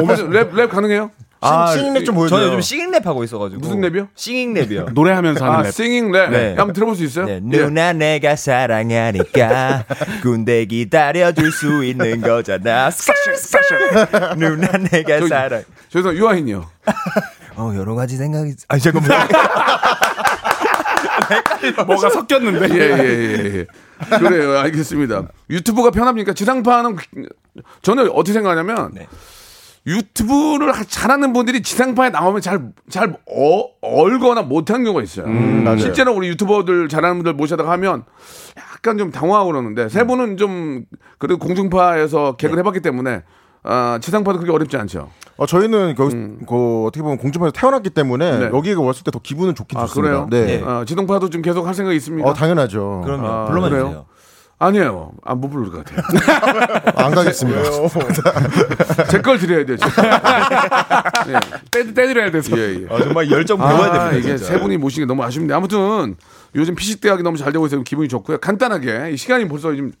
[0.00, 1.10] 랩, 좀- 랩, 랩 가능해요?
[1.44, 2.40] singing랩 좀 보여줘요.
[2.40, 3.60] 저는 요즘 singing랩 하고 있어가지고.
[3.60, 4.08] 무슨 랩이요?
[4.16, 4.92] singing랩이요.
[4.94, 5.70] 노래하면서 하는 아, 랩.
[5.72, 6.30] singing 랩.
[6.30, 6.48] 네.
[6.56, 7.26] 한번 들어볼 수 있어요?
[7.26, 7.40] 네, 예.
[7.40, 9.84] 누나 내가 사랑하니까
[10.22, 12.90] 군대 기다려줄 수 있는 거잖아.
[14.36, 15.62] 누나 내가 저기, 사랑.
[15.90, 16.66] 저기서 유아인이요.
[17.56, 18.54] 어 여러 가지 생각이.
[18.68, 19.28] 아 잠깐만.
[21.86, 22.68] 뭐가 섞였는데.
[22.74, 23.66] 예, 예, 예, 예.
[24.18, 24.58] 그래요.
[24.58, 25.22] 알겠습니다.
[25.50, 26.32] 유튜브가 편합니까?
[26.34, 27.04] 지상파는 그-
[27.82, 29.06] 저는 어떻게 생각하냐면 네.
[29.86, 35.26] 유튜브를 하- 잘하는 분들이 지상파에 나오면 잘, 잘 어, 얼거나 못한 경우가 있어요.
[35.28, 35.78] 맞아요.
[35.78, 38.04] 실제로 우리 유튜버들 잘하는 분들 모셔다가 하면
[38.56, 40.84] 약간 좀 당황하고 그러는데 세 분은 좀
[41.18, 43.22] 그래도 공중파에서 개그를 해봤기 때문에
[43.62, 45.10] 아, 지상파도 그렇게 어렵지 않죠.
[45.36, 46.14] 어, 저희는 거기
[46.46, 48.40] 그 어떻게 보면 공중파에서 태어났기 때문에 음.
[48.40, 48.46] 네.
[48.56, 50.26] 여기에 왔을 때 더 기분은 좋긴 아, 좋습니다.
[50.26, 50.46] 그래요?
[50.46, 50.62] 네.
[50.62, 52.28] 어, 지동파도 좀 계속 할 생각이 있습니까?
[52.28, 53.02] 어 당연하죠.
[53.04, 53.26] 그럼요.
[53.26, 53.70] 아, 불러만?
[53.70, 54.06] 주세요.
[54.64, 55.12] 아니에요.
[55.24, 56.02] 안 못 부를 것 같아요.
[56.96, 57.62] 안 가겠습니다.
[59.10, 59.76] 제 걸 드려야 돼요.
[61.28, 61.40] 예.
[61.70, 62.56] 떼, 떼드려야 돼서.
[62.58, 62.86] 예, 예.
[62.90, 64.12] 아, 정말 열정 배워야 아, 됩니다.
[64.12, 64.52] 이게 진짜.
[64.52, 65.56] 세 분이 모시는 게 너무 아쉽네요.
[65.56, 66.16] 아무튼
[66.54, 68.38] 요즘 피식 대학이 너무 잘 되고 있어서 기분이 좋고요.
[68.38, 69.92] 간단하게 이 시간이 벌써 좀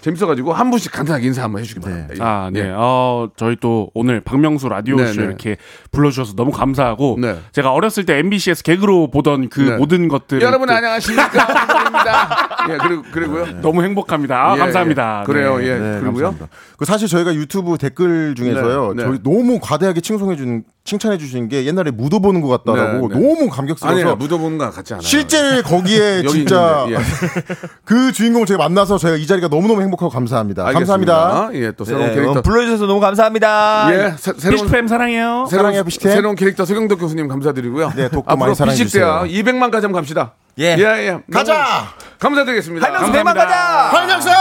[0.00, 2.14] 재밌어가지고 한 분씩 간단하게 인사 한번 해주기 바랍니다.
[2.16, 2.22] 예.
[2.22, 2.60] 아, 네.
[2.60, 2.72] 예.
[2.74, 5.26] 어, 저희 또 오늘 박명수 라디오 네, 쇼 네.
[5.26, 5.56] 이렇게
[5.90, 7.38] 불러주셔서 너무 감사하고 네.
[7.52, 9.76] 제가 어렸을 때 MBC에서 개그로 보던 그 네.
[9.76, 11.28] 모든 것들 여러분 안녕하십니까?
[11.46, 12.48] 박명수입니다.
[12.70, 13.60] 예, 그리고 그리고요.
[13.60, 14.36] 너무 행복합니다.
[14.36, 15.20] 아, 예, 감사합니다.
[15.22, 15.26] 예.
[15.26, 15.58] 그래요.
[15.58, 15.68] 네.
[15.68, 15.78] 예.
[15.78, 16.34] 네, 그리고요.
[16.76, 18.94] 그 사실 저희가 유튜브 댓글 중에서요.
[18.94, 19.08] 네, 네.
[19.08, 23.20] 저희 너무 과대하게 칭송해 준 칭찬해 주신 게 옛날에 무도 보는 것 같다라고 네, 네.
[23.20, 24.16] 너무 감격스러워서 아니에요.
[24.16, 25.02] 묻어보는 거 같지 않아요.
[25.02, 27.06] 실제 거기에 진짜 있는데, 예.
[27.84, 30.64] 그 주인공을 제가 만나서 저희가 이 자리가 너무너무 행복하고 감사합니다.
[30.64, 31.14] 감사합니다.
[31.14, 31.66] 알겠습니다.
[31.66, 32.38] 예, 또 새로운 네, 캐릭터.
[32.38, 33.88] 어, 불러주셔서 너무 감사합니다.
[33.92, 35.46] 예, 새, 새로운 피시팸 사랑해요.
[35.48, 36.12] 새로운, 사랑해요, 피식템.
[36.12, 37.92] 새로운 캐릭터 서경덕 교수님 감사드리고요.
[37.96, 39.42] 네, 독도 많이 사랑해 피식대학 주세요.
[39.44, 40.32] 200만까지 한번 갑시다.
[40.58, 40.76] 예.
[40.78, 41.18] 예, 예.
[41.32, 41.88] 가자!
[42.18, 42.86] 감사드리겠습니다.
[42.86, 43.56] 할명수 대만 가자.
[43.92, 44.32] 한영사!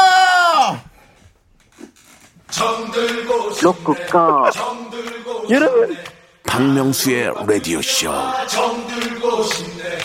[3.61, 4.49] 로쿠꺼
[5.49, 5.95] 여러분
[6.47, 8.09] 박명수의 라디오 쇼.
[8.09, 9.97] 네,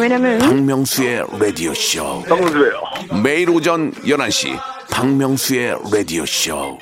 [0.00, 2.22] 왜냐면 박명수의 라디오 쇼.
[2.28, 2.82] 박명수예요.
[3.22, 4.58] 매일 오전 11시
[4.90, 6.78] 박명수의 라디오 쇼.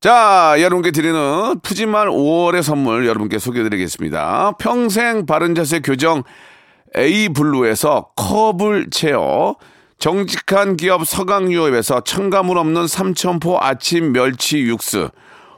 [0.00, 4.52] 자, 여러분께 드리는 푸짐한 5월의 선물 여러분께 소개해드리겠습니다.
[4.58, 6.22] 평생 바른 자세 교정
[6.96, 9.56] 에이블루에서 커블체어
[9.98, 15.10] 정직한 기업 서강유업에서 첨가물 없는 삼천포 아침 멸치 육수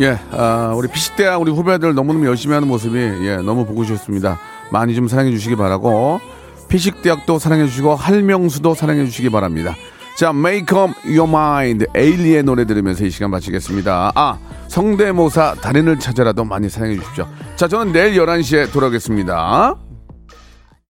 [0.00, 4.38] 예, 아, 우리 피식대학 우리 후배들 너무너무 열심히 하는 모습이 예, 너무 보고 싶습니다.
[4.72, 6.20] 많이 좀 사랑해 주시기 바라고
[6.68, 9.76] 피식대학도 사랑해 주시고 할명수도 사랑해 주시기 바랍니다.
[10.16, 14.12] 자, Make Up Your Mind 에일리의 노래 들으면서 이 시간 마치겠습니다.
[14.14, 14.38] 아,
[14.68, 17.28] 성대모사 달인을 찾아라도 많이 사랑해 주십시오.
[17.56, 19.83] 자, 저는 내일 11시에 돌아오겠습니다.